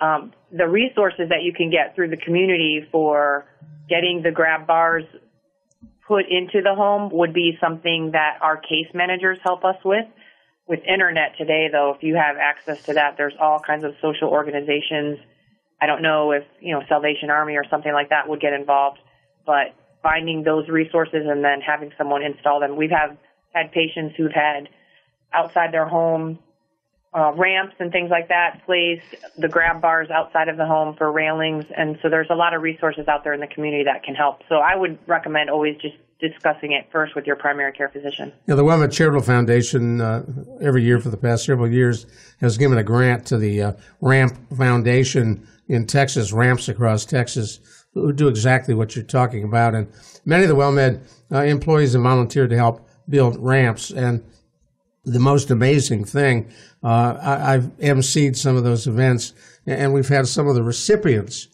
Um, 0.00 0.32
the 0.50 0.66
resources 0.66 1.28
that 1.28 1.42
you 1.42 1.52
can 1.52 1.70
get 1.70 1.94
through 1.94 2.08
the 2.08 2.16
community 2.16 2.86
for 2.90 3.46
getting 3.88 4.22
the 4.22 4.30
grab 4.30 4.66
bars 4.66 5.04
put 6.06 6.24
into 6.28 6.62
the 6.62 6.74
home 6.74 7.10
would 7.12 7.32
be 7.32 7.56
something 7.60 8.10
that 8.12 8.38
our 8.40 8.56
case 8.56 8.88
managers 8.94 9.38
help 9.42 9.64
us 9.64 9.76
with. 9.84 10.06
With 10.66 10.80
internet 10.84 11.36
today, 11.36 11.68
though, 11.70 11.94
if 11.96 12.02
you 12.02 12.14
have 12.16 12.36
access 12.36 12.82
to 12.84 12.94
that, 12.94 13.16
there's 13.16 13.34
all 13.40 13.60
kinds 13.60 13.84
of 13.84 13.94
social 14.00 14.28
organizations. 14.28 15.18
I 15.80 15.86
don't 15.86 16.02
know 16.02 16.32
if, 16.32 16.44
you 16.60 16.72
know, 16.72 16.82
Salvation 16.88 17.30
Army 17.30 17.56
or 17.56 17.64
something 17.68 17.92
like 17.92 18.10
that 18.10 18.28
would 18.28 18.40
get 18.40 18.52
involved, 18.52 18.98
but 19.44 19.74
finding 20.02 20.42
those 20.44 20.68
resources 20.68 21.26
and 21.26 21.44
then 21.44 21.60
having 21.60 21.92
someone 21.98 22.22
install 22.22 22.60
them. 22.60 22.76
We've 22.76 22.90
have 22.90 23.16
had 23.52 23.72
patients 23.72 24.14
who've 24.16 24.32
had 24.32 24.68
outside 25.32 25.72
their 25.72 25.86
home 25.86 26.38
uh, 27.12 27.32
ramps 27.32 27.74
and 27.80 27.90
things 27.90 28.10
like 28.10 28.28
that 28.28 28.62
placed, 28.64 29.16
the 29.36 29.48
grab 29.48 29.80
bars 29.80 30.10
outside 30.10 30.48
of 30.48 30.56
the 30.56 30.66
home 30.66 30.94
for 30.96 31.10
railings, 31.10 31.64
and 31.76 31.98
so 32.02 32.08
there's 32.08 32.30
a 32.30 32.34
lot 32.34 32.54
of 32.54 32.62
resources 32.62 33.08
out 33.08 33.24
there 33.24 33.32
in 33.32 33.40
the 33.40 33.48
community 33.48 33.84
that 33.84 34.02
can 34.04 34.14
help. 34.14 34.42
So 34.48 34.56
I 34.56 34.76
would 34.76 34.98
recommend 35.06 35.50
always 35.50 35.76
just 35.80 35.96
discussing 36.20 36.72
it 36.72 36.86
first 36.92 37.16
with 37.16 37.26
your 37.26 37.34
primary 37.34 37.72
care 37.72 37.88
physician. 37.88 38.32
Yeah, 38.46 38.54
the 38.54 38.62
WellMed 38.62 38.92
Charitable 38.92 39.24
Foundation 39.24 40.00
uh, 40.00 40.24
every 40.60 40.84
year 40.84 41.00
for 41.00 41.08
the 41.08 41.16
past 41.16 41.44
several 41.44 41.68
years 41.68 42.06
has 42.40 42.58
given 42.58 42.78
a 42.78 42.84
grant 42.84 43.26
to 43.26 43.38
the 43.38 43.62
uh, 43.62 43.72
Ramp 44.00 44.38
Foundation 44.56 45.46
in 45.66 45.86
Texas, 45.86 46.32
Ramps 46.32 46.68
across 46.68 47.04
Texas, 47.04 47.58
who 47.94 48.12
do 48.12 48.28
exactly 48.28 48.74
what 48.74 48.94
you're 48.94 49.04
talking 49.04 49.44
about. 49.44 49.74
And 49.74 49.90
many 50.24 50.44
of 50.44 50.48
the 50.48 50.56
WellMed 50.56 51.00
uh, 51.32 51.42
employees 51.42 51.94
have 51.94 52.02
volunteered 52.02 52.50
to 52.50 52.56
help 52.56 52.86
build 53.08 53.36
ramps. 53.38 53.90
And 53.90 54.22
the 55.04 55.18
most 55.18 55.50
amazing 55.50 56.04
thing, 56.04 56.50
uh, 56.82 57.16
I, 57.20 57.52
have 57.52 57.76
emceed 57.78 58.36
some 58.36 58.56
of 58.56 58.64
those 58.64 58.86
events, 58.86 59.32
and 59.66 59.92
we've 59.92 60.08
had 60.08 60.26
some 60.28 60.46
of 60.46 60.54
the 60.54 60.62
recipients 60.62 61.48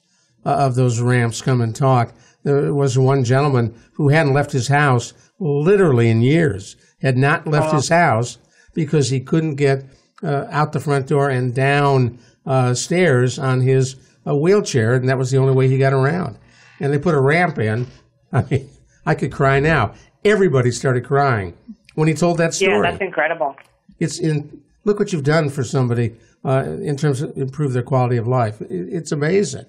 uh, 0.45 0.51
of 0.51 0.75
those 0.75 1.01
ramps 1.01 1.43
come 1.43 1.61
and 1.61 1.75
talk. 1.75 2.15
There 2.43 2.75
was 2.75 2.99
one 2.99 3.25
gentleman 3.25 3.75
who 3.95 4.09
hadn't 4.09 4.35
left 4.35 4.53
his 4.53 4.69
house 4.69 5.13
literally 5.39 6.09
in 6.11 6.23
years, 6.23 6.77
had 7.01 7.17
not 7.17 7.47
left 7.47 7.75
his 7.75 7.89
house 7.89 8.39
because 8.75 9.11
he 9.11 9.21
couldn't 9.21 9.57
get 9.57 9.85
uh, 10.23 10.47
out 10.51 10.73
the 10.73 10.81
front 10.81 11.07
door 11.09 11.29
and 11.29 11.55
down 11.55 12.19
uh, 12.47 12.75
stairs 12.75 13.39
on 13.39 13.61
his 13.61 13.97
uh, 14.27 14.35
wheelchair, 14.35 14.95
and 14.95 15.09
that 15.09 15.19
was 15.19 15.31
the 15.31 15.39
only 15.39 15.53
way 15.53 15.69
he 15.69 15.79
got 15.79 15.93
around. 15.93 16.39
And 16.81 16.93
they 16.93 16.99
put 16.99 17.15
a 17.15 17.21
ramp 17.21 17.59
in. 17.59 17.87
I 18.33 18.45
mean, 18.51 18.69
I 19.05 19.15
could 19.15 19.33
cry 19.33 19.61
now. 19.61 19.95
Everybody 20.25 20.71
started 20.71 21.05
crying 21.05 21.55
when 21.97 22.07
he 22.07 22.15
told 22.15 22.39
that 22.39 22.55
story. 22.55 22.73
Yeah, 22.73 22.91
that's 22.93 23.03
incredible. 23.03 23.57
It's 23.99 24.21
in 24.21 24.63
look 24.85 25.01
what 25.01 25.13
you've 25.13 25.25
done 25.25 25.51
for 25.51 25.65
somebody 25.65 26.15
uh, 26.45 26.65
in 26.81 26.97
terms 26.97 27.21
of 27.21 27.37
improve 27.37 27.73
their 27.73 27.83
quality 27.83 28.17
of 28.17 28.29
life. 28.29 28.61
It, 28.61 28.71
it's 28.71 29.11
amazing. 29.11 29.67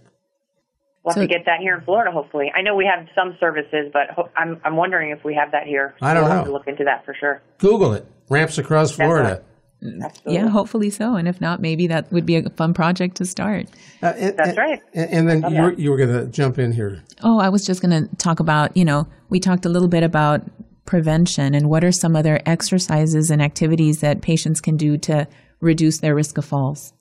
We'll 1.04 1.16
have 1.16 1.22
so, 1.22 1.28
to 1.28 1.28
get 1.28 1.46
that 1.46 1.62
here 1.62 1.76
in 1.76 1.82
Florida, 1.84 2.12
hopefully. 2.12 2.52
I 2.54 2.62
know 2.62 2.76
we 2.76 2.86
have 2.86 3.08
some 3.16 3.36
services, 3.40 3.90
but 3.92 4.10
ho- 4.12 4.30
I'm 4.36 4.62
I'm 4.64 4.76
wondering 4.76 5.10
if 5.10 5.24
we 5.24 5.34
have 5.34 5.52
that 5.52 5.66
here. 5.66 5.96
I 6.02 6.14
don't 6.14 6.24
we'll 6.24 6.30
know. 6.30 6.38
Have 6.38 6.46
to 6.46 6.52
look 6.52 6.68
into 6.68 6.84
that 6.84 7.06
for 7.06 7.16
sure. 7.20 7.42
Google 7.58 7.94
it. 7.94 8.06
Ramps 8.30 8.58
across 8.58 8.92
Florida. 8.92 9.42
Absolutely. 9.82 10.34
Yeah, 10.34 10.48
hopefully 10.48 10.90
so. 10.90 11.16
And 11.16 11.28
if 11.28 11.40
not, 11.40 11.62
maybe 11.62 11.88
that 11.88 12.12
would 12.12 12.26
be 12.26 12.36
a 12.36 12.50
fun 12.50 12.74
project 12.74 13.16
to 13.18 13.26
start. 13.26 13.68
Uh, 14.02 14.08
and, 14.18 14.38
That's 14.38 14.50
and, 14.50 14.58
right. 14.58 14.82
And, 14.94 15.30
then 15.30 15.54
you 15.54 15.62
were, 15.62 15.74
you 15.74 15.92
were 15.92 15.98
going 15.98 16.10
to 16.10 16.26
jump 16.26 16.58
in 16.58 16.72
here. 16.72 17.04
Oh, 17.22 17.40
I 17.40 17.50
was 17.50 17.64
just 17.64 17.82
going 17.82 18.08
to 18.08 18.16
talk 18.16 18.40
about, 18.40 18.76
you 18.76 18.84
know, 18.84 19.08
we 19.30 19.40
talked 19.40 19.66
a 19.66 19.70
little 19.70 19.88
bit 19.88 20.02
about 20.02 20.42
prevention 20.88 21.54
and 21.54 21.70
what 21.70 21.84
are 21.84 21.92
some 21.92 22.16
other 22.16 22.42
exercises 22.46 23.30
and 23.30 23.42
activities 23.42 24.02
that 24.02 24.22
patients 24.22 24.60
can 24.62 24.78
do 24.78 24.98
to 24.98 25.28
reduce 25.60 26.00
their 26.00 26.16
risk 26.16 26.38
of 26.38 26.46
falls? 26.46 26.94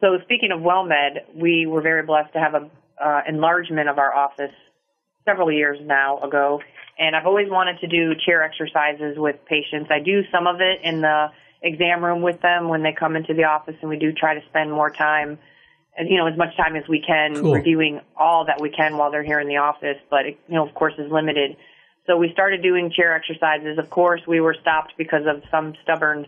So 0.00 0.18
speaking 0.24 0.50
of 0.52 0.60
WellMed, 0.60 1.36
we 1.36 1.66
were 1.66 1.82
very 1.82 2.04
blessed 2.04 2.32
to 2.32 2.38
have 2.40 2.54
an 2.54 2.70
uh, 3.02 3.20
enlargement 3.28 3.88
of 3.88 3.98
our 3.98 4.14
office 4.14 4.54
several 5.24 5.52
years 5.52 5.78
now 5.82 6.18
ago, 6.18 6.60
and 6.98 7.14
I've 7.14 7.26
always 7.26 7.48
wanted 7.50 7.80
to 7.80 7.86
do 7.86 8.14
chair 8.26 8.42
exercises 8.42 9.18
with 9.18 9.36
patients. 9.46 9.90
I 9.90 10.00
do 10.00 10.22
some 10.32 10.46
of 10.46 10.60
it 10.60 10.80
in 10.82 11.00
the 11.00 11.28
exam 11.62 12.04
room 12.04 12.22
with 12.22 12.40
them 12.40 12.68
when 12.68 12.82
they 12.82 12.92
come 12.92 13.16
into 13.16 13.34
the 13.34 13.44
office, 13.44 13.74
and 13.80 13.90
we 13.90 13.98
do 13.98 14.12
try 14.12 14.34
to 14.34 14.40
spend 14.48 14.72
more 14.72 14.90
time, 14.90 15.38
you 15.98 16.16
know, 16.16 16.26
as 16.26 16.38
much 16.38 16.56
time 16.56 16.76
as 16.76 16.84
we 16.88 17.02
can 17.04 17.34
cool. 17.34 17.54
reviewing 17.54 18.00
all 18.16 18.46
that 18.46 18.60
we 18.60 18.70
can 18.70 18.96
while 18.96 19.10
they're 19.10 19.24
here 19.24 19.40
in 19.40 19.48
the 19.48 19.56
office. 19.56 19.98
But 20.10 20.26
it, 20.26 20.38
you 20.48 20.54
know, 20.54 20.66
of 20.66 20.74
course, 20.74 20.94
is 20.98 21.10
limited. 21.10 21.56
So 22.08 22.16
we 22.16 22.32
started 22.32 22.62
doing 22.62 22.90
chair 22.90 23.14
exercises. 23.14 23.78
Of 23.78 23.90
course, 23.90 24.22
we 24.26 24.40
were 24.40 24.56
stopped 24.58 24.94
because 24.96 25.26
of 25.26 25.42
some 25.50 25.74
stubborn 25.82 26.26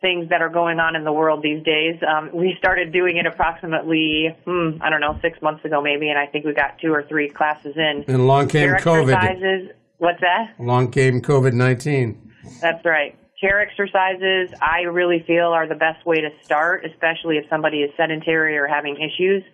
things 0.00 0.28
that 0.30 0.42
are 0.42 0.48
going 0.48 0.80
on 0.80 0.96
in 0.96 1.04
the 1.04 1.12
world 1.12 1.42
these 1.42 1.62
days. 1.62 1.94
Um, 2.06 2.30
we 2.34 2.56
started 2.58 2.92
doing 2.92 3.16
it 3.16 3.24
approximately, 3.24 4.36
hmm, 4.44 4.82
I 4.82 4.90
don't 4.90 5.00
know, 5.00 5.16
six 5.22 5.40
months 5.40 5.64
ago 5.64 5.80
maybe, 5.80 6.10
and 6.10 6.18
I 6.18 6.26
think 6.26 6.44
we 6.44 6.52
got 6.54 6.80
two 6.80 6.92
or 6.92 7.04
three 7.04 7.28
classes 7.28 7.76
in. 7.76 8.04
And 8.08 8.16
along 8.16 8.48
came 8.48 8.68
chair 8.68 8.78
COVID. 8.78 9.14
Exercises. 9.14 9.70
What's 9.98 10.20
that? 10.22 10.54
Along 10.58 10.90
came 10.90 11.22
COVID 11.22 11.52
19. 11.52 12.32
That's 12.60 12.84
right. 12.84 13.16
Chair 13.40 13.60
exercises, 13.60 14.50
I 14.60 14.82
really 14.82 15.22
feel, 15.24 15.48
are 15.48 15.68
the 15.68 15.76
best 15.76 16.04
way 16.04 16.20
to 16.20 16.30
start, 16.42 16.84
especially 16.84 17.36
if 17.36 17.48
somebody 17.48 17.78
is 17.78 17.92
sedentary 17.96 18.58
or 18.58 18.66
having 18.66 18.96
issues. 18.96 19.44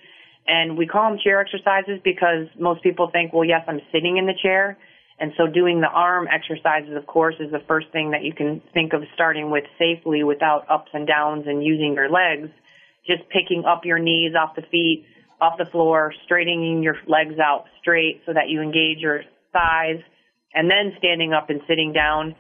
And 0.47 0.79
we 0.79 0.87
call 0.87 1.11
them 1.11 1.19
chair 1.23 1.41
exercises 1.41 2.01
because 2.03 2.47
most 2.59 2.83
people 2.83 3.11
think, 3.11 3.35
well, 3.35 3.45
yes, 3.45 3.65
I'm 3.69 3.83
sitting 3.93 4.17
in 4.17 4.25
the 4.25 4.35
chair 4.41 4.79
and 5.23 5.33
so 5.37 5.47
doing 5.47 5.81
the 5.81 5.87
arm 5.87 6.27
exercises, 6.27 6.97
of 6.97 7.07
course, 7.07 7.37
is 7.39 7.53
the 7.53 7.63
first 7.69 7.87
thing 7.93 8.11
that 8.11 8.25
you 8.25 8.35
can 8.35 8.61
think 8.75 8.93
of 8.93 9.05
starting 9.15 9.53
with 9.53 9.63
safely 9.79 10.25
without 10.25 10.69
ups 10.69 10.91
and 10.93 11.07
downs 11.07 11.45
and 11.47 11.65
using 11.65 11.95
your 11.95 12.11
legs. 12.11 12.49
Just 13.07 13.23
picking 13.29 13.63
up 13.65 13.85
your 13.85 14.01
knees 14.01 14.33
off 14.35 14.57
the 14.57 14.63
feet, 14.63 15.07
off 15.41 15.59
the 15.59 15.67
floor, 15.67 16.13
straightening 16.25 16.83
your 16.83 16.97
legs 17.07 17.39
out 17.39 17.67
straight 17.81 18.23
so 18.27 18.33
that 18.33 18.49
you 18.49 18.63
engage 18.63 18.99
your 18.99 19.23
thighs, 19.53 20.01
and 20.55 20.69
then 20.69 20.93
standing 20.99 21.33
up 21.33 21.51
and 21.51 21.61
sitting 21.69 21.93
down, 21.93 22.35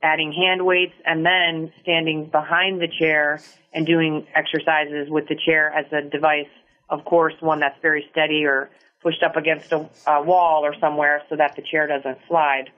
adding 0.00 0.32
hand 0.32 0.64
weights, 0.64 0.94
and 1.04 1.26
then 1.26 1.72
standing 1.82 2.26
behind 2.30 2.80
the 2.80 2.88
chair 3.00 3.40
and 3.74 3.84
doing 3.84 4.24
exercises 4.36 5.10
with 5.10 5.26
the 5.26 5.36
chair 5.44 5.72
as 5.72 5.86
a 5.92 6.08
device. 6.08 6.46
Of 6.88 7.04
course, 7.04 7.34
one 7.40 7.58
that's 7.58 7.82
very 7.82 8.06
steady 8.12 8.44
or 8.44 8.70
pushed 9.02 9.22
up 9.22 9.36
against 9.36 9.72
a, 9.72 9.88
a 10.06 10.22
wall 10.22 10.64
or 10.64 10.74
somewhere 10.80 11.22
so 11.28 11.36
that 11.36 11.54
the 11.56 11.62
chair 11.62 11.86
doesn't 11.86 12.18
slide. 12.28 12.70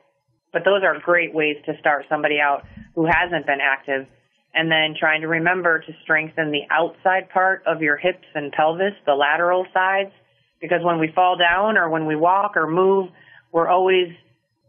But 0.52 0.64
those 0.64 0.82
are 0.82 0.98
great 0.98 1.34
ways 1.34 1.56
to 1.66 1.78
start 1.78 2.06
somebody 2.08 2.38
out 2.40 2.64
who 2.94 3.06
hasn't 3.06 3.46
been 3.46 3.60
active. 3.60 4.06
And 4.52 4.70
then 4.70 4.96
trying 4.98 5.20
to 5.20 5.28
remember 5.28 5.78
to 5.78 5.92
strengthen 6.02 6.50
the 6.50 6.62
outside 6.70 7.30
part 7.30 7.62
of 7.66 7.82
your 7.82 7.96
hips 7.96 8.26
and 8.34 8.50
pelvis, 8.50 8.94
the 9.06 9.14
lateral 9.14 9.64
sides, 9.72 10.10
because 10.60 10.82
when 10.82 10.98
we 10.98 11.08
fall 11.14 11.36
down 11.36 11.78
or 11.78 11.88
when 11.88 12.06
we 12.06 12.16
walk 12.16 12.56
or 12.56 12.66
move, 12.66 13.10
we're 13.52 13.68
always 13.68 14.08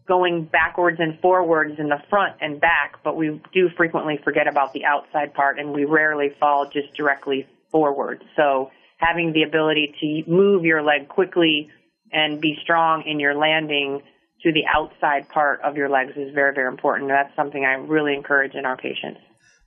going 0.07 0.45
backwards 0.45 0.99
and 0.99 1.19
forwards 1.19 1.79
in 1.79 1.89
the 1.89 2.01
front 2.09 2.35
and 2.41 2.59
back, 2.59 2.95
but 3.03 3.15
we 3.15 3.41
do 3.53 3.69
frequently 3.77 4.19
forget 4.23 4.47
about 4.47 4.73
the 4.73 4.83
outside 4.85 5.33
part 5.33 5.59
and 5.59 5.73
we 5.73 5.85
rarely 5.85 6.29
fall 6.39 6.69
just 6.69 6.93
directly 6.95 7.47
forward. 7.71 8.23
So 8.35 8.71
having 9.01 9.33
the 9.33 9.43
ability 9.43 9.93
to 9.99 10.31
move 10.31 10.63
your 10.63 10.81
leg 10.81 11.07
quickly 11.09 11.69
and 12.11 12.39
be 12.39 12.57
strong 12.61 13.03
in 13.05 13.19
your 13.19 13.35
landing 13.35 14.01
to 14.43 14.51
the 14.51 14.63
outside 14.73 15.27
part 15.29 15.61
of 15.61 15.75
your 15.75 15.89
legs 15.89 16.13
is 16.15 16.33
very, 16.33 16.53
very 16.53 16.67
important. 16.67 17.09
That's 17.09 17.35
something 17.35 17.65
I 17.65 17.73
really 17.73 18.13
encourage 18.13 18.53
in 18.55 18.65
our 18.65 18.77
patients. 18.77 19.19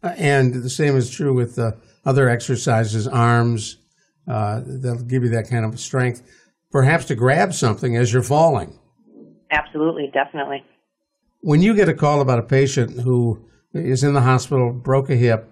Uh, 0.03 0.15
and 0.17 0.55
the 0.55 0.71
same 0.71 0.97
is 0.97 1.11
true 1.11 1.33
with 1.33 1.59
uh, 1.59 1.73
other 2.05 2.29
exercises, 2.29 3.07
arms, 3.07 3.79
uh, 4.27 4.61
they'll 4.65 5.03
give 5.03 5.23
you 5.23 5.31
that 5.31 5.49
kind 5.49 5.65
of 5.65 5.79
strength, 5.79 6.23
perhaps 6.71 7.05
to 7.07 7.15
grab 7.15 7.53
something 7.55 7.97
as 7.97 8.13
you're 8.13 8.23
falling. 8.23 8.79
Absolutely, 9.51 10.11
definitely. 10.13 10.65
When 11.41 11.63
you 11.63 11.75
get 11.75 11.89
a 11.89 11.95
call 11.95 12.21
about 12.21 12.39
a 12.39 12.43
patient 12.43 13.01
who 13.01 13.45
is 13.73 14.03
in 14.03 14.15
the 14.15 14.23
hospital, 14.23 14.73
broke 14.73 15.11
a 15.11 15.17
hip, 15.17 15.51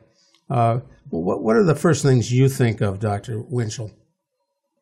uh, 0.48 0.80
what, 1.20 1.42
what 1.42 1.56
are 1.56 1.64
the 1.64 1.74
first 1.74 2.02
things 2.02 2.32
you 2.32 2.48
think 2.48 2.80
of, 2.80 2.98
Dr. 2.98 3.42
Winchell? 3.42 3.90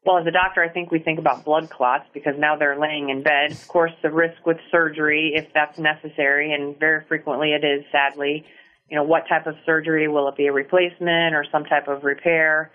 Well, 0.06 0.18
as 0.18 0.26
a 0.26 0.30
doctor, 0.30 0.62
I 0.62 0.68
think 0.68 0.90
we 0.90 0.98
think 0.98 1.18
about 1.18 1.44
blood 1.44 1.68
clots 1.68 2.04
because 2.14 2.34
now 2.38 2.56
they're 2.56 2.78
laying 2.78 3.10
in 3.10 3.22
bed. 3.22 3.52
Of 3.52 3.68
course, 3.68 3.92
the 4.02 4.10
risk 4.10 4.46
with 4.46 4.56
surgery, 4.70 5.32
if 5.34 5.52
that's 5.52 5.78
necessary, 5.78 6.52
and 6.52 6.78
very 6.78 7.04
frequently 7.06 7.52
it 7.52 7.64
is, 7.64 7.84
sadly. 7.92 8.44
You 8.88 8.96
know, 8.96 9.02
what 9.02 9.28
type 9.28 9.46
of 9.46 9.56
surgery? 9.66 10.08
Will 10.08 10.28
it 10.28 10.36
be 10.36 10.46
a 10.46 10.52
replacement 10.52 11.34
or 11.34 11.44
some 11.52 11.64
type 11.64 11.86
of 11.88 12.02
repair? 12.02 12.70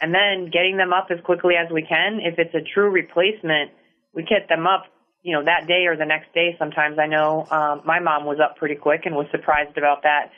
And 0.00 0.14
then 0.14 0.50
getting 0.52 0.76
them 0.76 0.92
up 0.92 1.08
as 1.10 1.18
quickly 1.24 1.54
as 1.56 1.70
we 1.72 1.82
can. 1.82 2.20
If 2.22 2.38
it's 2.38 2.54
a 2.54 2.62
true 2.74 2.90
replacement, 2.90 3.72
we 4.14 4.22
get 4.22 4.48
them 4.48 4.66
up, 4.66 4.84
you 5.22 5.32
know, 5.32 5.44
that 5.44 5.66
day 5.66 5.86
or 5.86 5.96
the 5.96 6.06
next 6.06 6.32
day. 6.32 6.54
Sometimes 6.58 6.98
I 6.98 7.06
know 7.06 7.46
um, 7.50 7.82
my 7.84 7.98
mom 7.98 8.24
was 8.24 8.38
up 8.38 8.56
pretty 8.56 8.76
quick 8.76 9.02
and 9.04 9.16
was 9.16 9.26
surprised 9.32 9.76
about 9.76 10.02
that. 10.04 10.30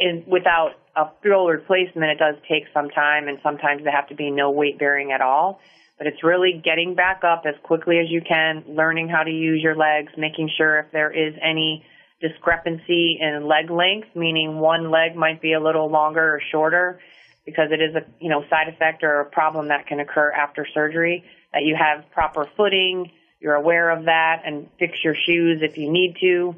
In, 0.00 0.24
without 0.26 0.74
a 0.94 1.06
full 1.22 1.48
replacement, 1.48 2.10
it 2.10 2.18
does 2.18 2.36
take 2.48 2.64
some 2.72 2.88
time, 2.90 3.28
and 3.28 3.38
sometimes 3.42 3.84
they 3.84 3.90
have 3.90 4.08
to 4.08 4.14
be 4.14 4.30
no 4.30 4.50
weight 4.50 4.78
bearing 4.78 5.12
at 5.12 5.20
all. 5.20 5.60
But 5.96 6.06
it's 6.06 6.22
really 6.22 6.60
getting 6.64 6.94
back 6.94 7.24
up 7.24 7.42
as 7.46 7.54
quickly 7.64 7.98
as 7.98 8.08
you 8.08 8.20
can, 8.20 8.64
learning 8.68 9.08
how 9.08 9.24
to 9.24 9.30
use 9.30 9.60
your 9.62 9.74
legs, 9.74 10.12
making 10.16 10.50
sure 10.56 10.78
if 10.78 10.86
there 10.92 11.10
is 11.10 11.34
any 11.42 11.84
discrepancy 12.20 13.18
in 13.20 13.46
leg 13.46 13.70
length, 13.70 14.08
meaning 14.14 14.58
one 14.58 14.90
leg 14.90 15.16
might 15.16 15.40
be 15.42 15.52
a 15.52 15.60
little 15.60 15.90
longer 15.90 16.36
or 16.36 16.40
shorter, 16.52 17.00
because 17.44 17.70
it 17.72 17.80
is 17.80 17.94
a 17.94 18.04
you 18.20 18.28
know 18.28 18.44
side 18.48 18.68
effect 18.68 19.02
or 19.02 19.20
a 19.20 19.24
problem 19.24 19.68
that 19.68 19.86
can 19.86 20.00
occur 20.00 20.30
after 20.30 20.66
surgery. 20.72 21.24
That 21.52 21.62
you 21.62 21.76
have 21.76 22.10
proper 22.12 22.48
footing, 22.56 23.10
you're 23.40 23.54
aware 23.54 23.90
of 23.90 24.04
that, 24.04 24.42
and 24.44 24.68
fix 24.78 25.02
your 25.02 25.14
shoes 25.14 25.60
if 25.62 25.78
you 25.78 25.90
need 25.90 26.16
to, 26.20 26.54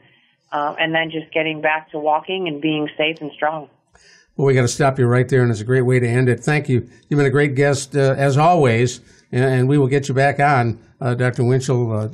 um, 0.53 0.77
and 0.79 0.95
then 0.95 1.11
just 1.11 1.33
getting 1.33 1.61
back 1.61 1.91
to 1.93 1.99
walking 1.99 2.49
and 2.49 2.61
being 2.61 2.89
safe 2.97 3.21
and 3.21 3.31
strong. 3.33 3.69
Well, 4.37 4.47
we 4.47 4.55
got 4.55 4.63
to 4.63 4.69
stop 4.69 4.99
you 4.99 5.07
right 5.07 5.29
there, 5.29 5.43
and 5.43 5.51
it's 5.51 5.61
a 5.61 5.65
great 5.65 5.83
way 5.83 6.01
to 6.01 6.09
end 6.09 6.29
it. 6.29 6.41
Thank 6.41 6.69
you. 6.69 6.89
You've 7.09 7.19
been 7.19 7.27
a 7.27 7.31
great 7.31 7.55
guest 7.55 7.95
uh, 7.95 8.15
as 8.17 8.39
always, 8.39 9.01
and, 9.33 9.45
and, 9.45 9.69
we 9.69 9.77
will 9.77 9.87
get 9.87 10.09
you 10.09 10.15
back 10.15 10.41
on, 10.41 10.79
uh, 11.01 11.15
Dr. 11.15 11.45
Winchell, 11.45 11.93
uh, 11.93 12.09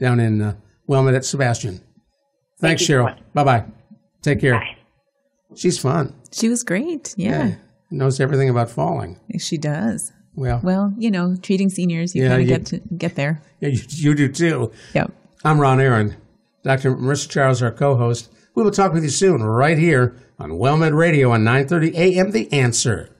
down 0.00 0.20
in 0.20 0.40
uh, 0.40 0.56
WellMed 0.88 1.14
at 1.14 1.24
Sebastian. 1.24 1.80
Thanks, 2.60 2.86
Thank 2.86 3.00
Cheryl. 3.00 3.18
Bye 3.34 3.44
bye. 3.44 3.64
Take 4.22 4.40
care. 4.40 4.54
Bye. 4.54 4.76
She's 5.54 5.78
fun. 5.78 6.14
She 6.32 6.48
was 6.48 6.62
great. 6.64 7.14
Yeah. 7.16 7.46
yeah. 7.46 7.54
Knows 7.90 8.20
everything 8.20 8.48
about 8.48 8.70
falling. 8.70 9.20
She 9.38 9.58
does. 9.58 10.12
Well, 10.34 10.60
well, 10.64 10.92
you 10.98 11.10
know, 11.10 11.36
treating 11.36 11.68
seniors, 11.68 12.14
you 12.14 12.24
yeah, 12.24 12.30
kind 12.30 12.42
of 12.42 12.48
get 12.48 12.66
to 12.66 12.78
get 12.96 13.14
there. 13.14 13.42
Yeah, 13.60 13.68
you, 13.72 13.80
you 13.88 14.14
do 14.14 14.28
too. 14.28 14.72
Yep. 14.94 15.12
I'm 15.44 15.60
Ron 15.60 15.80
Aaron. 15.80 16.16
Dr. 16.64 16.96
Marissa 16.96 17.28
Charles, 17.28 17.62
our 17.62 17.70
co-host. 17.70 18.32
We 18.54 18.62
will 18.62 18.70
talk 18.70 18.92
with 18.92 19.04
you 19.04 19.10
soon, 19.10 19.42
right 19.42 19.78
here 19.78 20.16
on 20.38 20.52
WellMed 20.52 20.96
Radio 20.96 21.30
on 21.30 21.44
9:30 21.44 21.94
a.m. 21.94 22.30
The 22.30 22.52
Answer. 22.52 23.10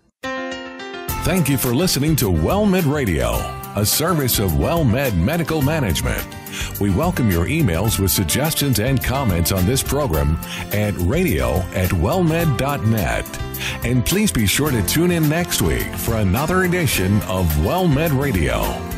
Thank 1.24 1.48
you 1.48 1.56
for 1.56 1.74
listening 1.74 2.16
to 2.16 2.26
WellMed 2.26 2.92
Radio, 2.92 3.32
a 3.76 3.84
service 3.84 4.38
of 4.38 4.52
WellMed 4.52 5.16
Medical 5.16 5.62
Management. 5.62 6.26
We 6.80 6.90
welcome 6.90 7.30
your 7.30 7.46
emails 7.46 7.98
with 7.98 8.10
suggestions 8.10 8.78
and 8.78 9.02
comments 9.02 9.52
on 9.52 9.66
this 9.66 9.82
program 9.82 10.38
at 10.72 10.94
radio 10.98 11.56
at 11.74 11.90
wellmed.net. 11.90 13.40
And 13.84 14.04
please 14.04 14.32
be 14.32 14.46
sure 14.46 14.70
to 14.70 14.82
tune 14.86 15.10
in 15.10 15.28
next 15.28 15.62
week 15.62 15.86
for 15.96 16.16
another 16.16 16.64
edition 16.64 17.22
of 17.22 17.46
WellMed 17.56 18.20
Radio. 18.20 18.93